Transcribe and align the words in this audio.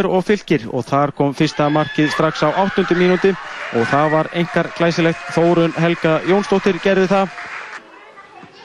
Káir 0.00 0.08
og 0.08 0.22
Fylgir 0.24 0.62
og 0.72 0.84
þar 0.88 1.10
kom 1.12 1.34
fyrsta 1.36 1.66
markið 1.68 2.08
strax 2.14 2.40
á 2.40 2.48
8. 2.56 2.86
mínúti. 2.96 3.34
Og 3.76 3.84
það 3.84 4.10
var 4.10 4.28
engar 4.32 4.68
glæsilegt 4.78 5.20
Þórun 5.34 5.74
Helga 5.76 6.20
Jónsdóttir 6.24 6.78
gerði 6.80 7.06
það. 7.10 7.28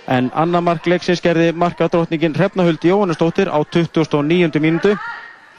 En 0.07 0.29
annar 0.33 0.63
mark 0.63 0.85
leiksins 0.87 1.19
gerði 1.19 1.51
markadrótningin 1.51 2.37
Hrefnahuld 2.37 2.79
Jóhannesdóttir 2.79 3.51
á 3.51 3.59
29. 3.67 4.61
mínútu. 4.63 4.95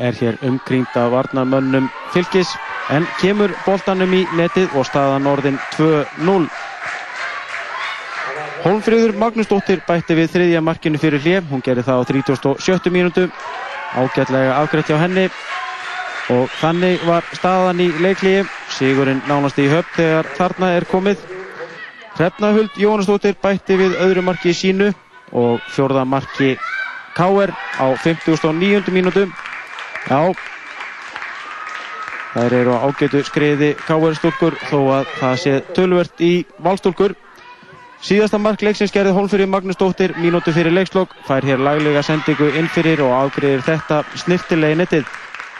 Er 0.00 0.14
hér 0.16 0.38
umkrýnda 0.40 1.10
varnarmönnum 1.12 1.90
Fylgis 2.14 2.48
en 2.90 3.04
kemur 3.20 3.52
boltanum 3.66 4.14
í 4.14 4.24
netið 4.36 4.72
og 4.76 4.86
staðan 4.86 5.26
orðin 5.28 5.58
2-0 5.76 6.48
Holmfríður 8.64 9.12
Magnúsdóttir 9.20 9.82
bætti 9.86 10.16
við 10.16 10.32
þriðja 10.32 10.60
markinu 10.60 10.98
fyrir 10.98 11.20
hlið, 11.22 11.44
hún 11.50 11.62
gerði 11.62 11.84
það 11.86 12.00
á 12.02 12.04
37. 12.08 12.90
mínútu, 12.90 13.28
ágætlega 13.94 14.56
afgreitt 14.58 14.90
hjá 14.90 14.98
henni 15.00 15.28
og 16.32 16.50
þannig 16.60 17.02
var 17.06 17.26
staðan 17.36 17.80
í 17.84 17.88
leiklíi, 18.02 18.44
Sigurinn 18.74 19.22
nánast 19.28 19.58
í 19.62 19.68
höfn 19.70 19.94
þegar 19.94 20.30
þarna 20.38 20.70
er 20.76 20.86
komið. 20.90 21.22
Hrefnahuld 22.16 22.78
Jónasdóttir 22.80 23.36
bætti 23.42 23.76
við 23.78 23.98
öðru 24.00 24.24
marki 24.24 24.50
í 24.50 24.56
sínu 24.56 24.88
og 25.36 25.60
fjórða 25.68 26.06
marki 26.08 26.56
K.R. 27.16 27.52
á 27.80 27.86
59. 28.02 28.92
mínútu. 28.92 29.26
Já, 30.06 30.32
þær 32.34 32.56
eru 32.60 32.74
á 32.76 32.84
ágætu 32.88 33.22
skriði 33.26 33.74
K.R. 33.86 34.16
stúlkur 34.18 34.56
þó 34.70 34.80
að 34.98 35.14
það 35.20 35.38
sé 35.44 35.54
tölvert 35.76 36.24
í 36.24 36.32
valstúlkur. 36.64 37.16
Síðasta 38.06 38.38
mark 38.38 38.60
leiksins 38.60 38.92
gerði 38.92 39.14
Hólmfyrir 39.16 39.48
Magnúsdóttir 39.48 40.12
mínúti 40.20 40.52
fyrir 40.52 40.74
leikslokk, 40.76 41.14
fær 41.26 41.44
hér 41.48 41.62
laglega 41.64 42.02
sendingu 42.04 42.50
inn 42.58 42.68
fyrir 42.68 43.00
og 43.06 43.14
afgriðir 43.22 43.64
þetta 43.64 44.02
snirtilegi 44.20 44.82
nettið. 44.82 45.08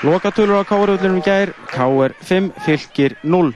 Lokatölur 0.02 0.60
á 0.60 0.64
K.R.völdunum 0.68 1.23
gær, 1.24 1.55
K.R. 1.73 2.12
5, 2.20 2.50
fylgir 2.66 3.14
0. 3.23 3.54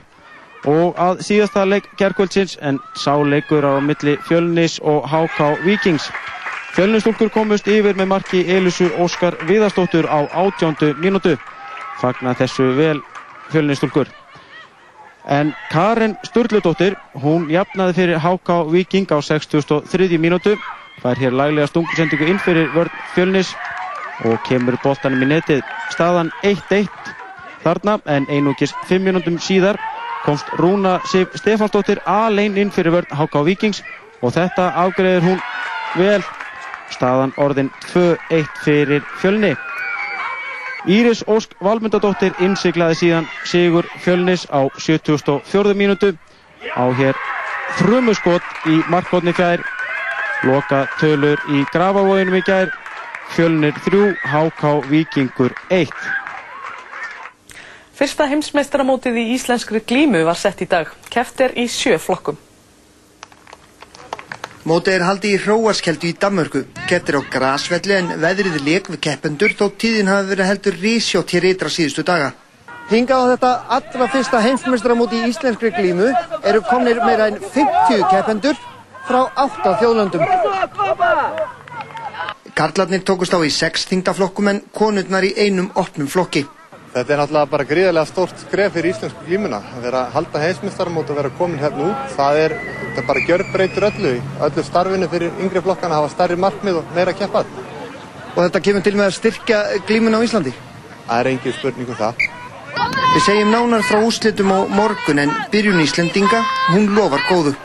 Og 0.65 0.97
að 0.97 1.21
síðasta 1.25 1.65
leik 1.69 1.85
gerðkvöldsins 1.99 2.55
en 2.65 2.79
sá 2.97 3.13
leikur 3.21 3.65
á 3.65 3.77
milli 3.77 4.15
Fjölnis 4.25 4.79
og 4.81 5.05
HK 5.05 5.61
Vikings. 5.65 6.09
Fjölnisstúlkur 6.73 7.29
komust 7.29 7.67
yfir 7.69 7.93
með 7.93 8.09
marki 8.09 8.41
Elusu 8.49 8.89
Óskar 8.97 9.37
Viðarstóttur 9.45 10.09
á 10.09 10.25
átjóndu 10.33 10.95
mínútu. 10.97 11.35
Fagnar 12.01 12.37
þessu 12.39 12.71
vel 12.77 13.01
Fjölnisstúlkur. 13.53 14.09
En 15.29 15.53
Karin 15.69 16.15
Sturldudóttir, 16.25 16.95
hún 17.21 17.51
jafnaði 17.53 17.93
fyrir 17.99 18.21
HK 18.23 18.63
Viking 18.71 19.13
á 19.13 19.21
63. 19.21 20.17
mínútu. 20.17 20.55
Það 21.03 21.11
er 21.11 21.21
hér 21.21 21.37
laglega 21.37 21.69
stungusendingu 21.69 22.29
inn 22.33 22.41
fyrir 22.41 22.73
vörn 22.73 22.89
Fjölnis 23.13 23.53
og 24.25 24.37
kemur 24.47 24.77
bóltanum 24.83 25.23
í 25.25 25.29
netið. 25.31 25.63
Staðan 25.93 26.31
1-1 26.43 26.89
þarna 27.63 27.97
en 28.05 28.27
einungis 28.29 28.73
5 28.89 29.05
mínútum 29.05 29.39
síðar 29.41 29.79
komst 30.25 30.47
Rúna 30.61 30.99
Sif 31.09 31.33
Stefansdóttir 31.39 32.01
alein 32.05 32.57
inn 32.57 32.71
fyrir 32.73 32.93
vörn 32.95 33.17
HK 33.17 33.43
Vikings 33.45 33.81
og 34.21 34.35
þetta 34.37 34.71
afgreður 34.85 35.27
hún 35.29 35.41
vel. 35.97 36.21
Staðan 36.91 37.33
orðin 37.39 37.71
2-1 37.93 38.47
fyrir 38.65 39.05
Fjölni. 39.21 39.55
Íris 40.89 41.21
Ósk 41.29 41.53
Valmundadóttir 41.61 42.33
innsiklaði 42.41 42.97
síðan 43.03 43.29
Sigur 43.45 43.87
Fjölnis 44.01 44.47
á 44.49 44.65
74. 44.77 45.77
mínútu 45.77 46.15
á 46.73 46.85
hér 46.97 47.15
frumuskott 47.79 48.67
í 48.67 48.81
markkotni 48.91 49.33
fjær 49.35 49.61
loka 50.43 50.83
tölur 50.99 51.39
í 51.53 51.63
grafavóginum 51.71 52.39
í 52.39 52.43
gær 52.45 52.71
Fjölnir 53.31 53.73
3, 53.85 54.15
HK 54.23 54.63
Víkingur 54.89 55.53
1 55.69 55.87
Fyrsta 57.95 58.25
heimsmeistaramótið 58.27 59.19
í 59.21 59.23
íslenskri 59.37 59.79
glímu 59.87 60.25
var 60.27 60.35
sett 60.35 60.59
í 60.65 60.67
dag. 60.67 60.89
Keft 61.13 61.39
er 61.45 61.53
í 61.55 61.67
sjö 61.71 61.95
flokkum. 62.01 62.35
Mótið 64.67 64.97
er 64.97 65.05
haldið 65.07 65.35
í 65.37 65.39
hróaskeldu 65.45 66.09
í 66.09 66.17
Danmörku. 66.19 66.65
Kettir 66.89 67.17
á 67.17 67.21
grasvelli 67.31 67.95
en 68.01 68.11
veðrið 68.19 68.59
leik 68.65 68.91
við 68.91 68.99
keppendur 69.07 69.55
þó 69.55 69.69
tíðin 69.79 70.11
hafi 70.11 70.33
verið 70.33 70.51
heldur 70.51 70.81
rísjótt 70.83 71.31
hér 71.37 71.49
ytra 71.53 71.71
síðustu 71.71 72.03
daga. 72.03 72.33
Hingað 72.91 73.23
á 73.23 73.31
þetta 73.31 73.53
allra 73.77 74.09
fyrsta 74.17 74.43
heimsmeistramóti 74.43 75.21
í 75.21 75.31
íslenskri 75.31 75.71
glímu 75.77 76.11
eru 76.43 76.65
komnir 76.67 76.99
meira 77.05 77.31
en 77.31 77.39
50 77.39 78.05
keppendur 78.11 78.59
frá 79.07 79.23
8 79.47 79.77
þjóðlöndum. 79.79 80.27
Karlarnir 82.61 83.01
tókust 83.01 83.33
á 83.33 83.41
í 83.41 83.49
6 83.49 83.87
þingdaflokkum 83.89 84.49
en 84.51 84.59
konurnar 84.77 85.25
í 85.25 85.31
einum 85.33 85.71
opnum 85.81 86.05
flokki. 86.05 86.43
Þetta 86.93 87.13
er 87.15 87.19
náttúrulega 87.21 87.49
bara 87.49 87.65
gríðarlega 87.65 88.09
stórt 88.11 88.43
skref 88.43 88.75
fyrir 88.75 88.91
íslensku 88.91 89.25
glímuna. 89.25 89.57
Það 89.71 89.87
er 89.89 89.97
að 89.97 90.11
halda 90.13 90.41
heimsmyndstarmót 90.43 91.09
og 91.09 91.17
vera 91.17 91.31
komin 91.39 91.57
hérna 91.57 91.87
út. 91.87 92.11
Það 92.13 92.41
er, 92.43 92.55
bara 93.07 93.23
gjörbreytur 93.25 93.87
öllu. 93.87 94.11
Öllu 94.45 94.65
starfinu 94.67 95.09
fyrir 95.09 95.41
yngri 95.41 95.63
flokkana 95.65 95.97
að 95.97 96.03
hafa 96.03 96.13
starri 96.13 96.37
markmið 96.43 96.77
og 96.83 96.93
meira 96.99 97.17
keppað. 97.17 97.49
Og 98.35 98.39
þetta 98.43 98.63
kemur 98.69 98.85
til 98.85 98.95
með 98.99 99.07
að 99.07 99.17
styrkja 99.17 99.63
glímuna 99.89 100.21
á 100.21 100.25
Íslandi? 100.29 100.53
Það 101.09 101.17
er 101.17 101.31
engin 101.33 101.57
spurning 101.57 101.89
um 101.89 102.01
það. 102.03 102.23
Við 103.15 103.25
segjum 103.25 103.55
nánar 103.57 103.89
frá 103.89 104.05
úslitum 104.05 104.53
á 104.53 104.59
morgun 104.69 105.25
en 105.25 105.33
byrjun 105.49 105.81
Íslendinga, 105.81 106.45
hún 106.75 106.93
lofar 106.93 107.25
góðu. 107.25 107.57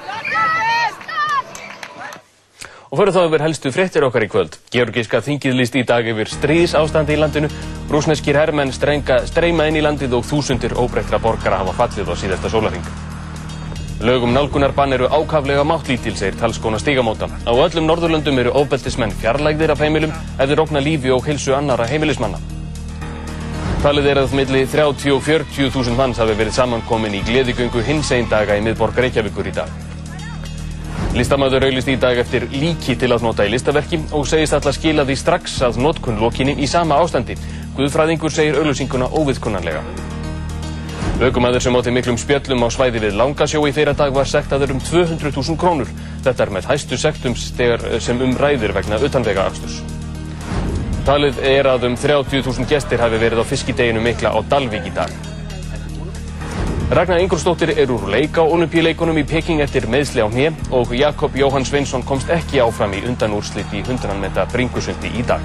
Og 2.97 3.03
fyrir 3.03 3.13
þá 3.13 3.25
yfir 3.27 3.43
helstu 3.45 3.71
fréttir 3.75 4.05
okkar 4.07 4.25
í 4.25 4.27
kvöld. 4.33 4.55
Georgíska 4.73 5.19
þingið 5.21 5.57
líst 5.59 5.75
í 5.77 5.83
dag 5.85 6.07
yfir 6.09 6.31
stríðs 6.33 6.73
ástandi 6.79 7.13
í 7.13 7.19
landinu. 7.21 7.51
Rúsneskir 7.93 8.39
herrmenn 8.41 8.71
streyma 8.73 9.67
inn 9.69 9.77
í 9.77 9.83
landið 9.85 10.15
og 10.17 10.23
þúsundir 10.25 10.73
óbreyttra 10.81 11.19
borgara 11.21 11.59
hafa 11.61 11.75
fallið 11.77 12.09
á 12.09 12.15
síðasta 12.17 12.49
sólaring. 12.55 12.87
Lögum 14.01 14.33
nálgunarbann 14.33 14.97
eru 14.97 15.11
ákaflega 15.13 15.67
máttlítil, 15.69 16.15
segir 16.17 16.39
talskona 16.41 16.81
stígamóta. 16.81 17.29
Á 17.45 17.53
öllum 17.53 17.85
Norðurlöndum 17.85 18.41
eru 18.41 18.55
óbeltismenn 18.57 19.13
fjarlægðir 19.21 19.75
af 19.75 19.83
heimilum 19.85 20.15
ef 20.39 20.49
þeir 20.49 20.63
okna 20.65 20.81
lífi 20.81 21.13
og 21.13 21.29
heilsu 21.29 21.53
annara 21.53 21.85
heimilismanna. 21.91 22.41
Talið 23.85 24.09
er 24.15 24.23
að 24.23 24.39
milli 24.41 24.65
30 24.65 25.13
og 25.13 25.21
40 25.21 25.69
þúsund 25.77 26.01
manns 26.01 26.25
hafi 26.25 26.39
verið 26.41 26.57
samankomin 26.63 27.21
í 27.21 27.21
gleðigöngu 27.29 27.85
hins 27.85 28.15
einn 28.17 28.33
daga 28.33 28.57
í 28.57 28.65
miðborg 28.65 29.05
Reykjavíkur 29.05 29.53
í 29.53 29.55
dag. 29.61 29.96
Listamæður 31.17 31.65
auðlist 31.65 31.89
í 31.89 31.95
dag 31.97 32.19
eftir 32.21 32.45
líki 32.53 32.93
til 33.01 33.09
að 33.15 33.23
nota 33.25 33.45
í 33.47 33.49
listaverki 33.49 34.03
og 34.13 34.27
segist 34.29 34.53
alltaf 34.53 34.75
skila 34.77 35.07
því 35.09 35.15
strax 35.17 35.55
að 35.65 35.79
notkun 35.81 36.19
lokinni 36.21 36.53
í 36.61 36.67
sama 36.69 36.99
ástandi. 37.01 37.39
Guðfræðingur 37.79 38.35
segir 38.35 38.59
auðlusinguna 38.61 39.09
óviðkunnanlega. 39.17 39.81
Ökumæður 41.25 41.65
sem 41.65 41.79
átti 41.79 41.95
miklum 41.97 42.19
spjöllum 42.21 42.67
á 42.67 42.69
svæði 42.69 43.01
við 43.07 43.17
Langasjó 43.17 43.63
í 43.65 43.73
þeirra 43.73 43.95
dag 43.97 44.13
var 44.13 44.29
sektaður 44.29 44.75
um 44.75 44.83
200.000 44.85 45.57
krónur. 45.63 45.95
Þetta 46.27 46.45
er 46.45 46.53
með 46.53 46.69
hæstu 46.69 46.99
sektum 47.01 47.37
sem 47.41 48.21
umræðir 48.27 48.77
vegna 48.77 49.01
utanvega 49.01 49.47
aksturs. 49.49 49.79
Talið 51.09 51.41
er 51.49 51.71
að 51.73 51.89
um 51.89 51.97
30.000 51.97 52.69
gestir 52.69 53.01
hafi 53.01 53.23
verið 53.25 53.41
á 53.41 53.45
fiskideginu 53.49 54.05
mikla 54.05 54.37
á 54.37 54.39
Dalvík 54.53 54.93
í 54.93 54.95
dag. 55.01 55.17
Ragnar 56.87 57.19
Ingolstóttir 57.19 57.73
er 57.75 57.91
úr 57.91 58.05
leik 58.07 58.39
á 58.39 58.47
olimpíuleikunum 58.47 59.17
í 59.19 59.25
Peking 59.27 59.59
eftir 59.59 59.89
meðsli 59.91 60.23
á 60.23 60.31
hnið 60.31 60.71
og 60.71 60.93
Jakob 60.95 61.35
Jóhann 61.35 61.67
Sveinsson 61.67 62.05
komst 62.07 62.31
ekki 62.31 62.63
áfram 62.63 62.95
í 62.95 63.03
undanúrslit 63.11 63.75
í 63.75 63.83
100 63.83 64.15
metra 64.23 64.47
bringusundi 64.47 65.11
í 65.11 65.27
dag. 65.27 65.43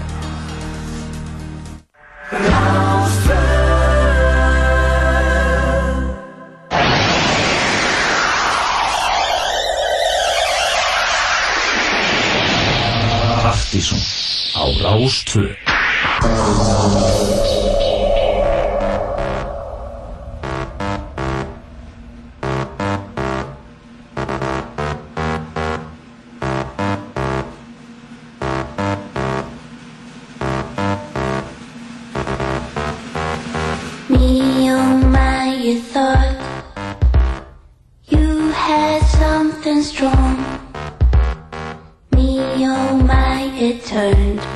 Partíson 13.42 13.98
á 14.54 14.64
Rástvö 14.86 15.50
turned 43.92 44.51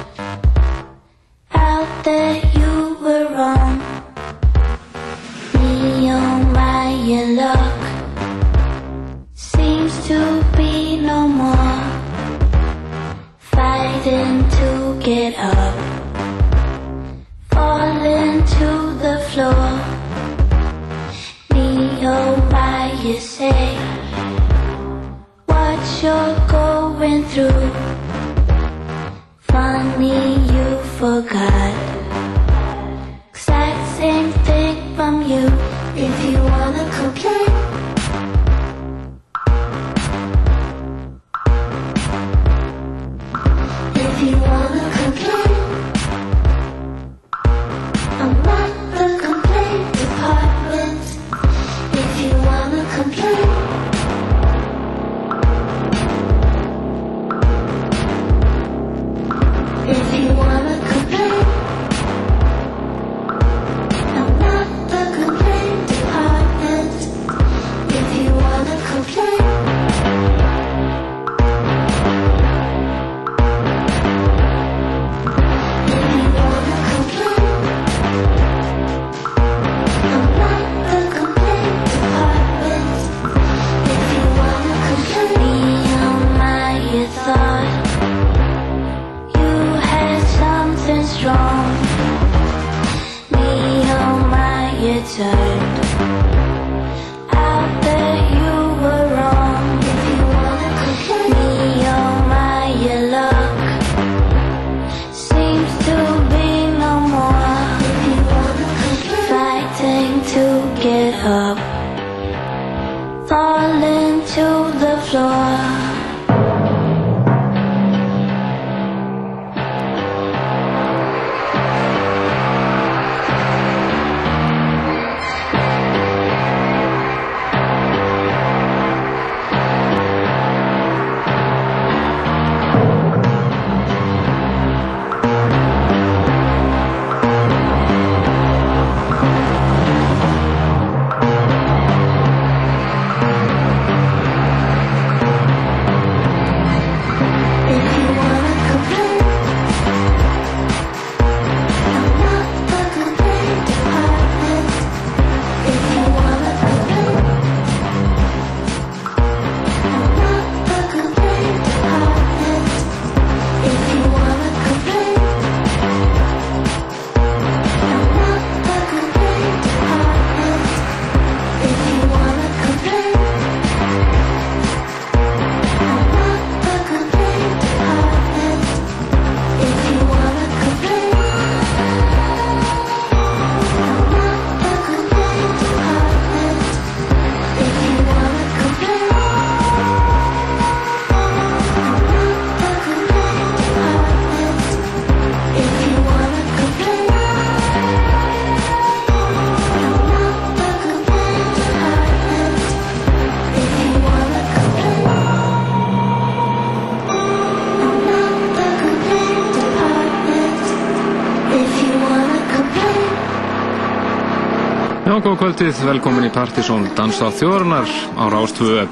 Já, 215.26 215.32
góð 215.32 215.40
kvöldið, 215.42 215.78
velkomin 215.88 216.28
í 216.28 216.30
Partisón 216.30 216.84
Dansa 216.94 217.32
þjóðarnar 217.34 217.90
á 218.14 218.30
Rástvö. 218.30 218.84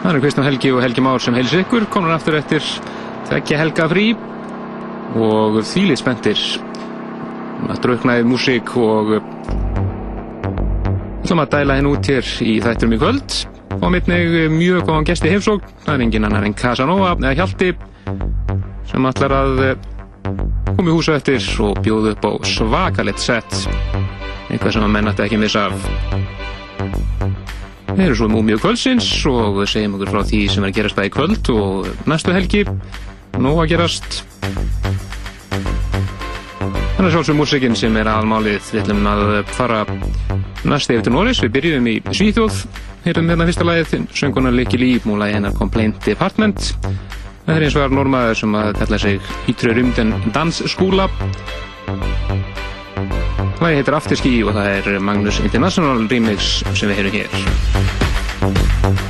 Það 0.00 0.06
eru 0.08 0.22
Kristján 0.22 0.46
Helgi 0.46 0.70
og 0.72 0.80
Helgi 0.80 1.02
Már 1.04 1.20
sem 1.20 1.36
heils 1.36 1.52
ykkur, 1.52 1.84
konar 1.92 2.14
aftur 2.14 2.38
eftir 2.38 2.64
tvekja 3.28 3.58
helga 3.60 3.84
frí 3.90 4.06
og 5.20 5.58
þýlið 5.68 6.00
spenntir. 6.00 6.46
Að 7.66 7.82
drauknaði 7.84 8.24
músík 8.30 8.72
og 8.80 9.12
ætlum 11.26 11.44
að 11.44 11.52
dæla 11.58 11.76
henn 11.76 11.92
út 11.92 12.08
hér 12.08 12.32
í 12.40 12.56
þætturum 12.64 12.96
í 12.96 13.02
kvöld. 13.04 13.38
Og 13.82 13.86
mittnig 13.92 14.48
mjög 14.56 14.88
góðan 14.88 15.12
gesti 15.12 15.34
heimsókn, 15.34 15.76
það 15.84 15.92
er 15.92 16.06
engin 16.08 16.30
annar 16.30 16.48
en 16.48 16.56
Casanova 16.56 17.12
eða 17.20 17.36
Hjalti 17.36 17.74
sem 18.88 19.12
ætlar 19.12 19.36
að 19.44 19.64
í 20.80 20.88
húsa 20.88 21.20
eftir 21.20 21.44
og 21.60 21.84
bjóða 21.84 22.16
upp 22.16 22.24
á 22.24 22.32
svakalett 22.48 23.20
sett 23.20 23.66
eitthvað 24.50 24.74
sem 24.76 24.84
að 24.84 24.92
menn 24.96 25.10
ætti 25.10 25.24
ekki 25.24 25.38
að 25.38 25.44
missa 25.44 25.66
af. 25.68 25.74
Við 27.90 28.04
erum 28.04 28.18
svo 28.18 28.28
múmið 28.30 28.60
kvöldsins 28.62 29.08
og 29.30 29.60
við 29.60 29.70
segjum 29.72 29.96
okkur 29.98 30.12
frá 30.14 30.20
því 30.30 30.40
sem 30.50 30.64
er 30.64 30.70
að 30.70 30.76
gerast 30.78 30.98
það 30.98 31.08
í 31.08 31.14
kvöld 31.14 31.50
og 31.54 31.88
næstu 32.10 32.34
helgi. 32.34 32.62
Nú 33.40 33.54
að 33.60 33.70
gerast. 33.74 34.20
Þannig 36.60 37.08
er 37.08 37.14
sjálfsög 37.16 37.38
músikinn 37.38 37.76
sem 37.78 37.96
er 37.96 38.10
aðalmálið. 38.12 38.70
Við 38.74 38.82
ætlum 38.82 39.06
að 39.10 39.24
fara 39.56 39.82
næst 40.68 40.92
yfir 40.92 41.06
til 41.06 41.14
Norris, 41.14 41.42
við 41.44 41.54
byrjum 41.56 41.90
í 41.90 41.96
Svíþjóð. 42.10 42.64
Hérum 43.06 43.30
hérna 43.32 43.46
fyrsta 43.48 43.64
lagið, 43.64 44.08
sönguna 44.12 44.52
Likki 44.52 44.80
Líf 44.80 45.06
og 45.08 45.22
lagið 45.22 45.38
hennar 45.38 45.56
Complaint 45.56 46.02
Department. 46.04 46.72
Það 47.46 47.54
er 47.56 47.64
eins 47.66 47.76
og 47.78 47.82
var 47.86 47.94
normaður 47.96 48.36
sem 48.42 48.58
að 48.60 48.74
kalla 48.82 48.98
sig 49.00 49.32
Ítrö 49.50 49.72
Rymden 49.74 50.12
Dansskúla 50.34 51.08
Lagið 53.60 53.76
heitir 53.82 53.96
Afterski 53.98 54.30
og 54.40 54.54
það 54.56 54.70
er 54.78 55.00
Magnus 55.04 55.40
International 55.44 56.06
Remix 56.08 56.62
sem 56.72 56.88
við 56.88 57.02
heyrum 57.02 57.16
hér. 57.20 59.09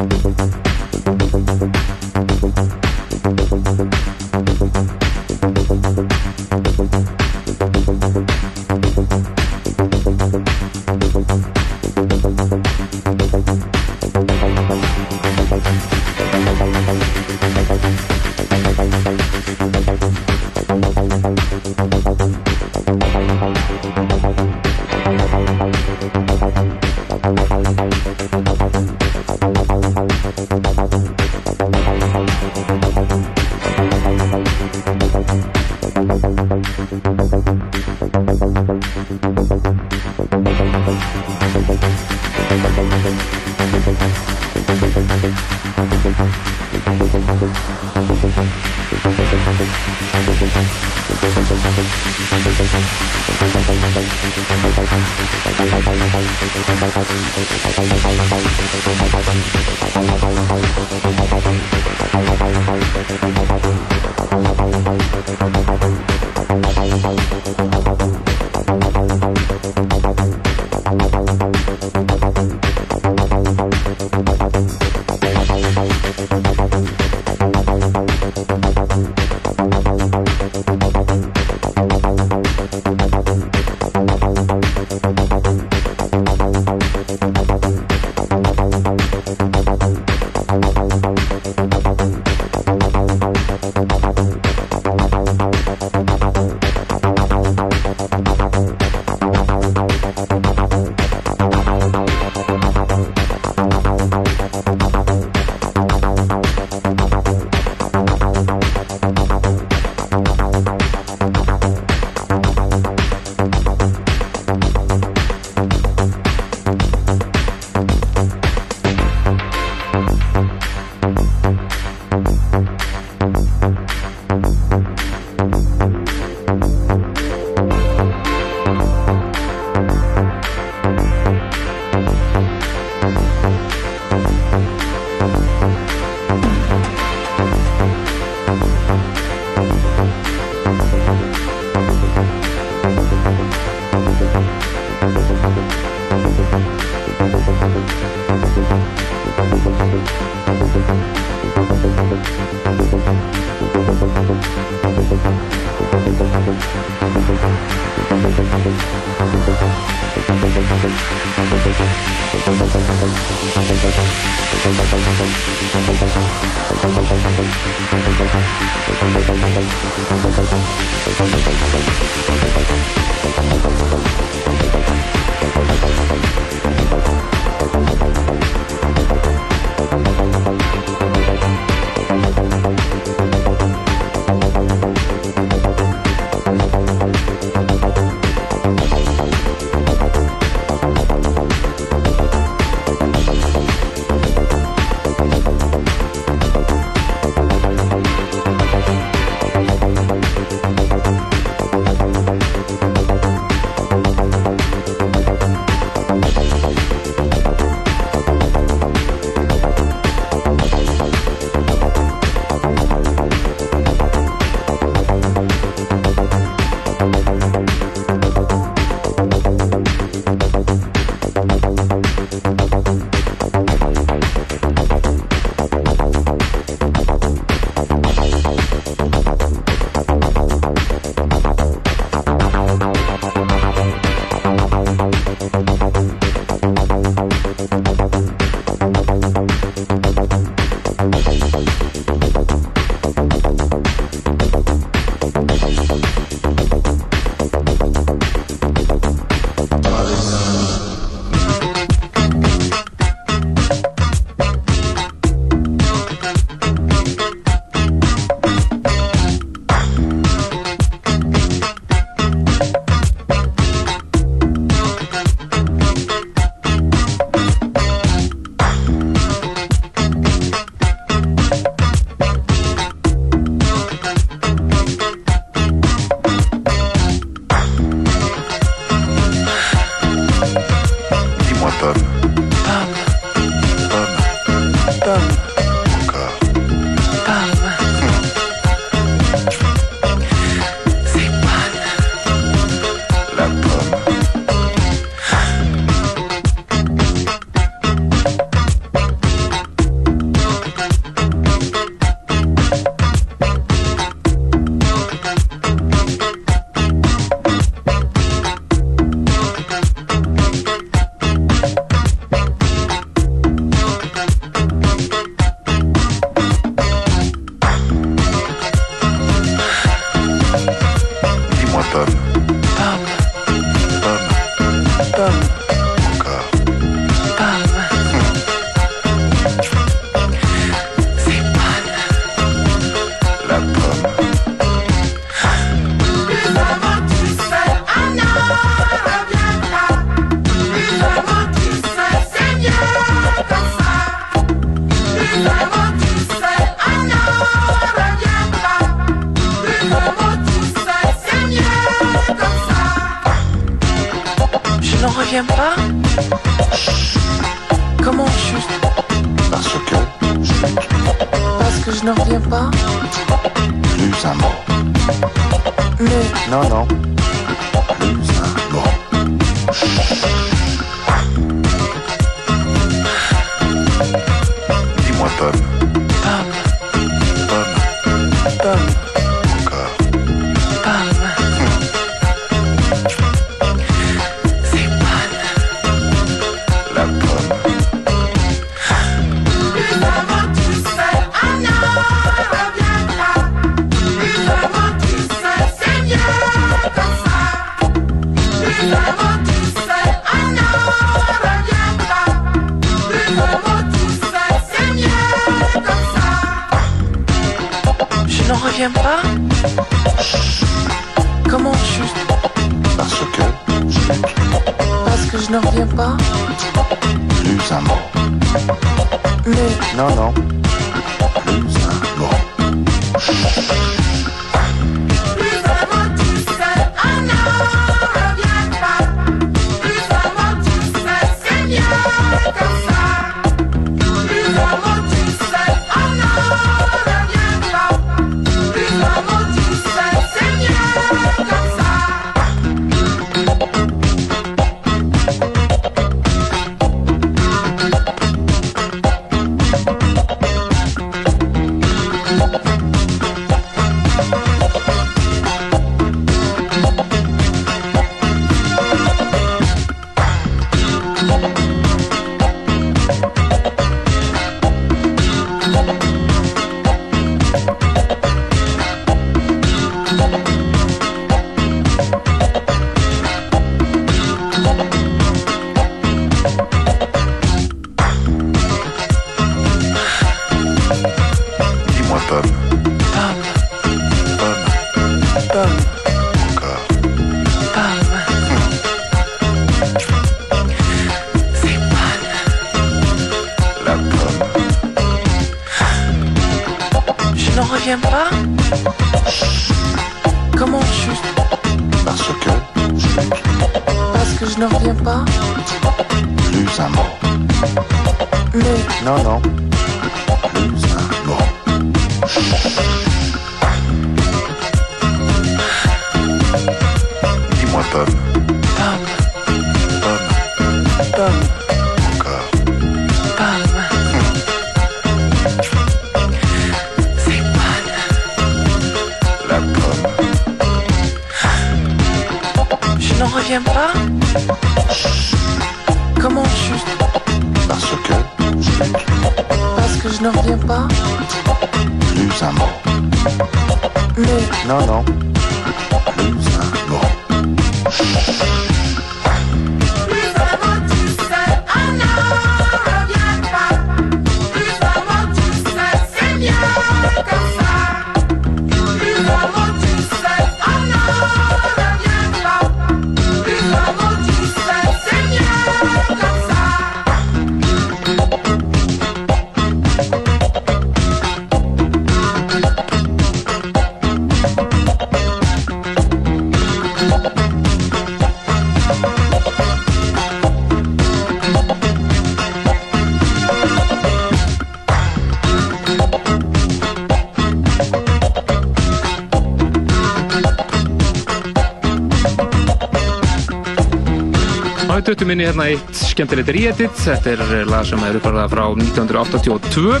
Í 595.38 595.46
hérna 595.46 595.68
eitt 595.70 595.94
skemmtilegt 595.94 596.50
re-edit. 596.50 596.96
Þetta 597.04 597.30
er 597.30 597.42
eh, 597.46 597.66
lag 597.68 597.84
sem 597.86 598.02
er 598.02 598.18
uppvarðað 598.18 598.50
frá 598.50 598.64
1982. 598.74 600.00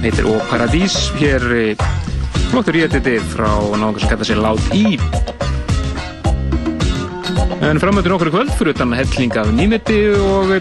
Heitir 0.00 0.28
Ó 0.30 0.38
Paradís. 0.48 0.96
Hér 1.18 1.44
eh, 1.58 1.84
flottur 2.48 2.78
re-editi 2.78 3.18
frá 3.34 3.50
náðungar 3.74 4.00
sem 4.00 4.12
kalla 4.14 4.28
sér 4.30 4.40
Loud 4.40 4.62
E. 4.72 4.96
En 7.60 7.82
framöndur 7.82 8.16
okkur 8.16 8.30
í 8.30 8.34
kvöld 8.38 8.54
fyrir 8.56 8.72
utan 8.72 8.96
helling 8.96 9.36
af 9.36 9.52
nýmeti 9.52 9.98
og 10.16 10.56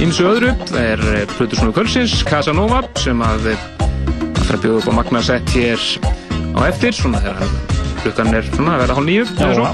ymsu 0.00 0.24
öðru. 0.30 0.54
Það 0.70 0.80
er 0.94 1.04
eh, 1.12 1.28
Plutusnúi 1.36 1.76
Kvöldsins, 1.76 2.16
Casanova, 2.24 2.80
sem 2.96 3.20
að 3.20 3.52
eh, 3.52 3.68
að 3.84 4.42
fara 4.46 4.58
að 4.58 4.64
bjóða 4.64 4.80
upp 4.80 4.90
á 4.90 4.98
Magnasett 5.02 5.54
hér 5.58 5.86
á 6.56 6.60
eftir, 6.70 6.96
svona 6.96 7.20
þegar 7.20 7.44
hann 7.44 7.63
klukkan 8.04 8.30
er 8.36 8.46
svona 8.52 8.76
að 8.76 8.84
vera 8.84 8.96
hálf 8.98 9.06
nýju. 9.08 9.26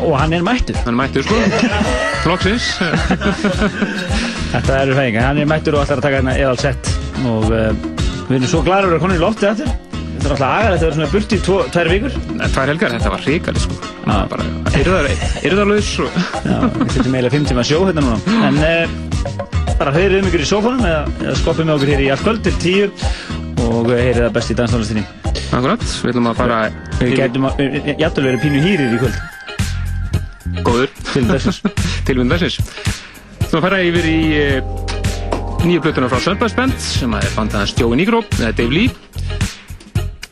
Og, 0.07 0.15
hann 0.21 0.35
er 0.37 0.47
mættur. 0.47 0.79
Hann 0.85 0.95
er 0.95 0.99
mættur, 1.01 1.27
sko. 1.27 1.37
Flokksins. 2.25 2.71
Þetta 4.55 4.81
eru 4.81 4.97
fæðingar. 4.99 5.29
Hann 5.29 5.43
er 5.43 5.51
mættur 5.51 5.77
og 5.77 5.85
ætlar 5.85 6.01
að 6.01 6.07
taka 6.09 6.21
hérna 6.21 6.37
eðal 6.39 6.59
sett 6.61 6.91
og 7.29 7.47
uh, 7.53 7.71
við 8.31 8.39
erum 8.39 8.51
svo 8.51 8.63
gladur 8.65 8.89
að 8.89 8.95
vera 8.95 9.05
konið 9.05 9.19
í 9.19 9.23
loftið 9.25 9.51
eftir. 9.53 9.73
Þetta 9.91 10.29
er 10.29 10.35
alltaf 10.35 10.55
agalegt 10.55 10.81
að 10.81 10.87
vera 10.87 10.97
svona 10.97 11.13
burt 11.15 11.33
í 11.33 11.41
tvo, 11.45 11.59
tvær 11.75 11.91
vikur. 11.95 12.17
Tvær 12.41 12.73
helgar, 12.75 12.97
þetta 12.97 13.13
var 13.15 13.23
ríkali, 13.29 13.63
sko. 13.65 13.79
Yrðarlaus 15.49 15.93
og... 16.05 16.19
Já, 16.45 16.59
við 16.77 16.93
setjum 16.97 17.17
eiginlega 17.17 17.35
fimm 17.37 17.47
tíma 17.49 17.65
sjó 17.67 17.81
hérna 17.87 18.05
núna. 18.05 18.19
En 18.49 18.61
uh, 18.61 19.71
bara 19.81 19.95
höyrið 19.97 20.21
um 20.21 20.29
ykkur 20.29 20.45
í 20.45 20.51
sófanum 20.51 20.85
eða, 20.85 21.07
eða 21.25 21.39
skoppið 21.41 21.71
með 21.71 21.79
okkur 21.79 21.95
hér 21.95 22.05
í 22.05 22.11
allt 22.13 22.27
kvöld 22.27 22.45
til 22.45 22.57
tíu 22.61 22.91
og 23.71 23.91
heyrið 23.95 24.27
það 24.27 24.37
best 24.37 24.53
í 24.53 24.59
danstónlistinni. 24.61 25.07
Akkurat, 25.51 25.83
við 25.83 26.13
ætlum 26.13 26.29
að 26.31 26.39
fara... 26.39 26.59
Við 27.01 27.17
gætum 27.19 27.47
að, 27.49 27.63
jættul 27.99 28.25
verið 28.29 28.45
pínu 28.45 28.61
hýrir 28.63 28.95
í 28.95 29.01
kvöld. 29.01 29.17
Góður. 30.67 30.93
Til 31.11 31.25
þessins. 31.27 31.59
Tilvinn 32.07 32.31
þessins. 32.31 32.61
Þú 32.61 33.49
ætlum 33.49 33.59
að 33.59 33.67
fara 33.67 33.81
yfir 33.89 34.09
í 34.11 34.21
uh, 34.39 34.61
nýju 35.65 35.83
plötuna 35.85 36.11
frá 36.13 36.23
Sunbus 36.23 36.55
Band 36.55 36.79
sem 36.85 37.19
er 37.19 37.27
bandaðans 37.35 37.75
Joey 37.79 37.99
Negro, 37.99 38.23
eða 38.39 38.53
Dave 38.63 38.77
Lee. 38.77 38.95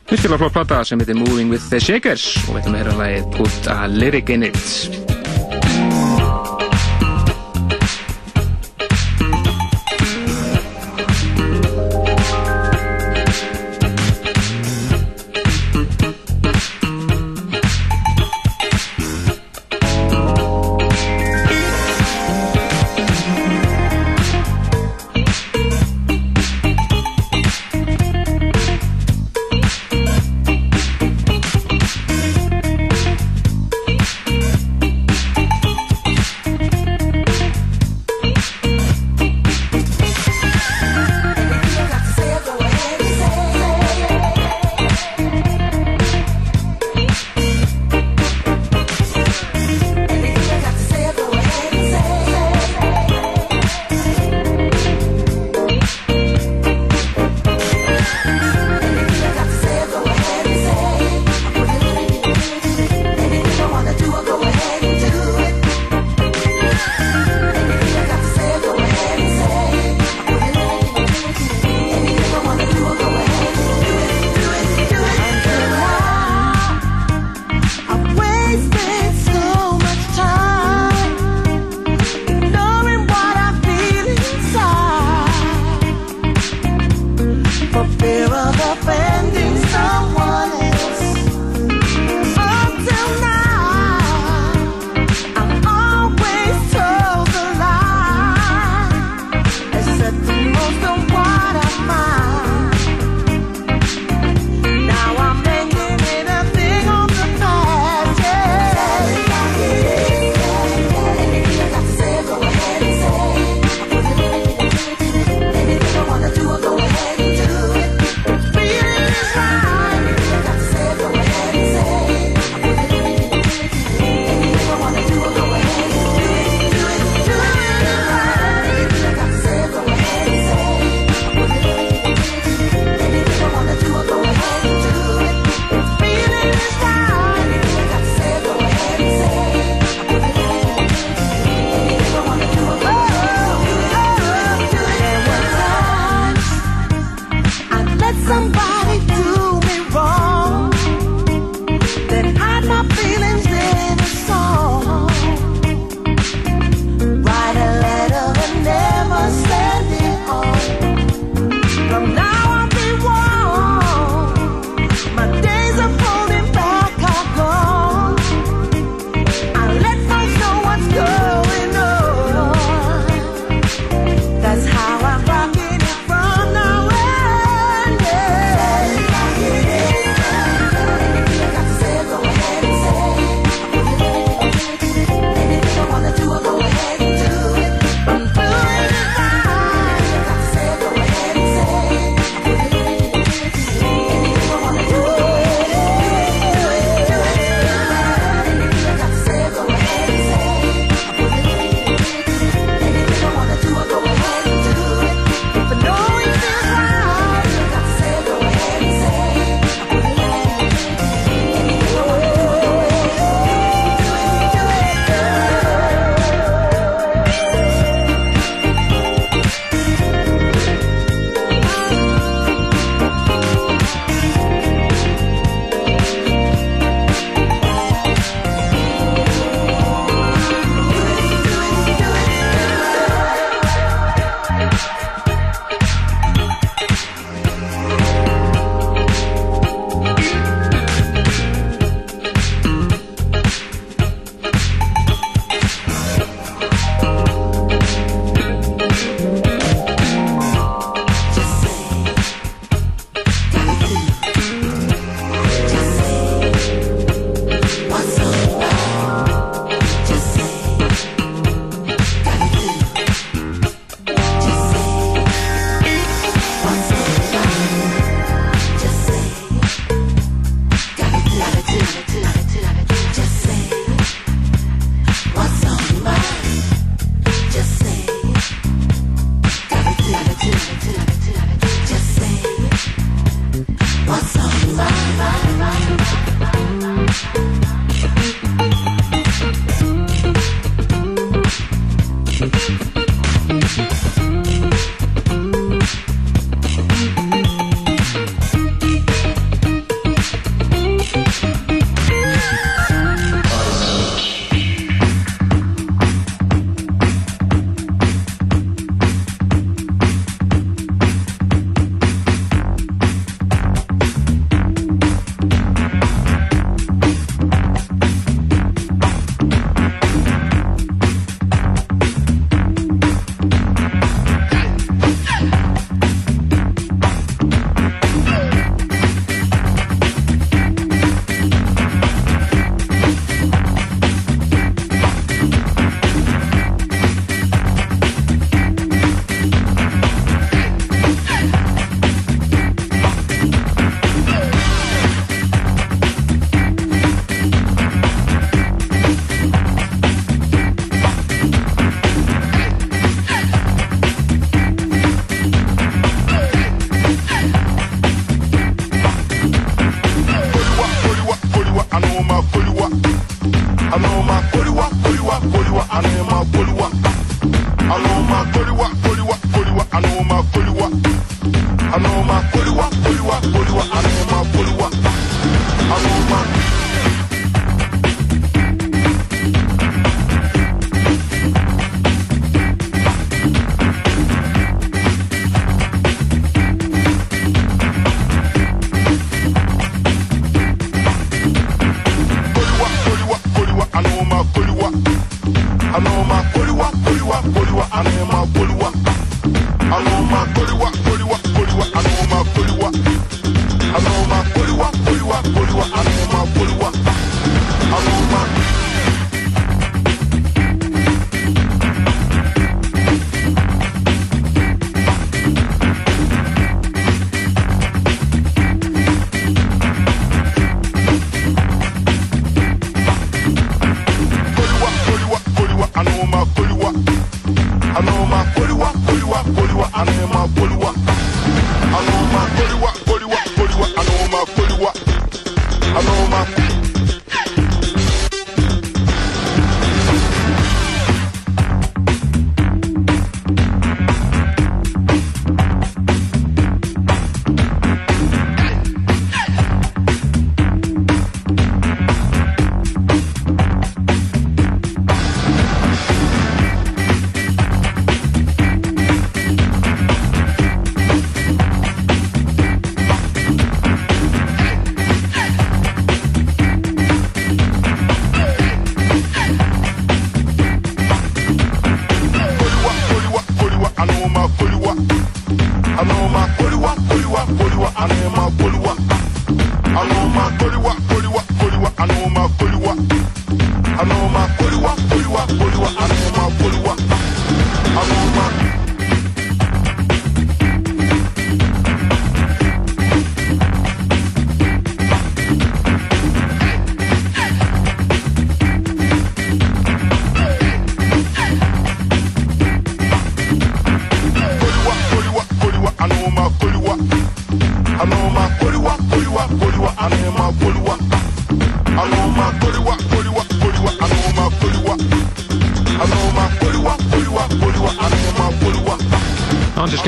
Virkilega 0.09 0.38
flott 0.40 0.54
plata 0.54 0.81
sem 0.88 1.02
heitir 1.02 1.18
Moving 1.18 1.50
with 1.52 1.66
the 1.68 1.83
Shakers 1.83 2.31
og 2.46 2.54
við 2.54 2.62
ætlum 2.62 2.78
að 2.78 2.81
heyra 2.85 2.96
lagið 3.02 3.28
Put 3.37 3.70
a 3.74 3.83
Lyric 3.90 4.33
in 4.33 4.48
It. 4.48 4.97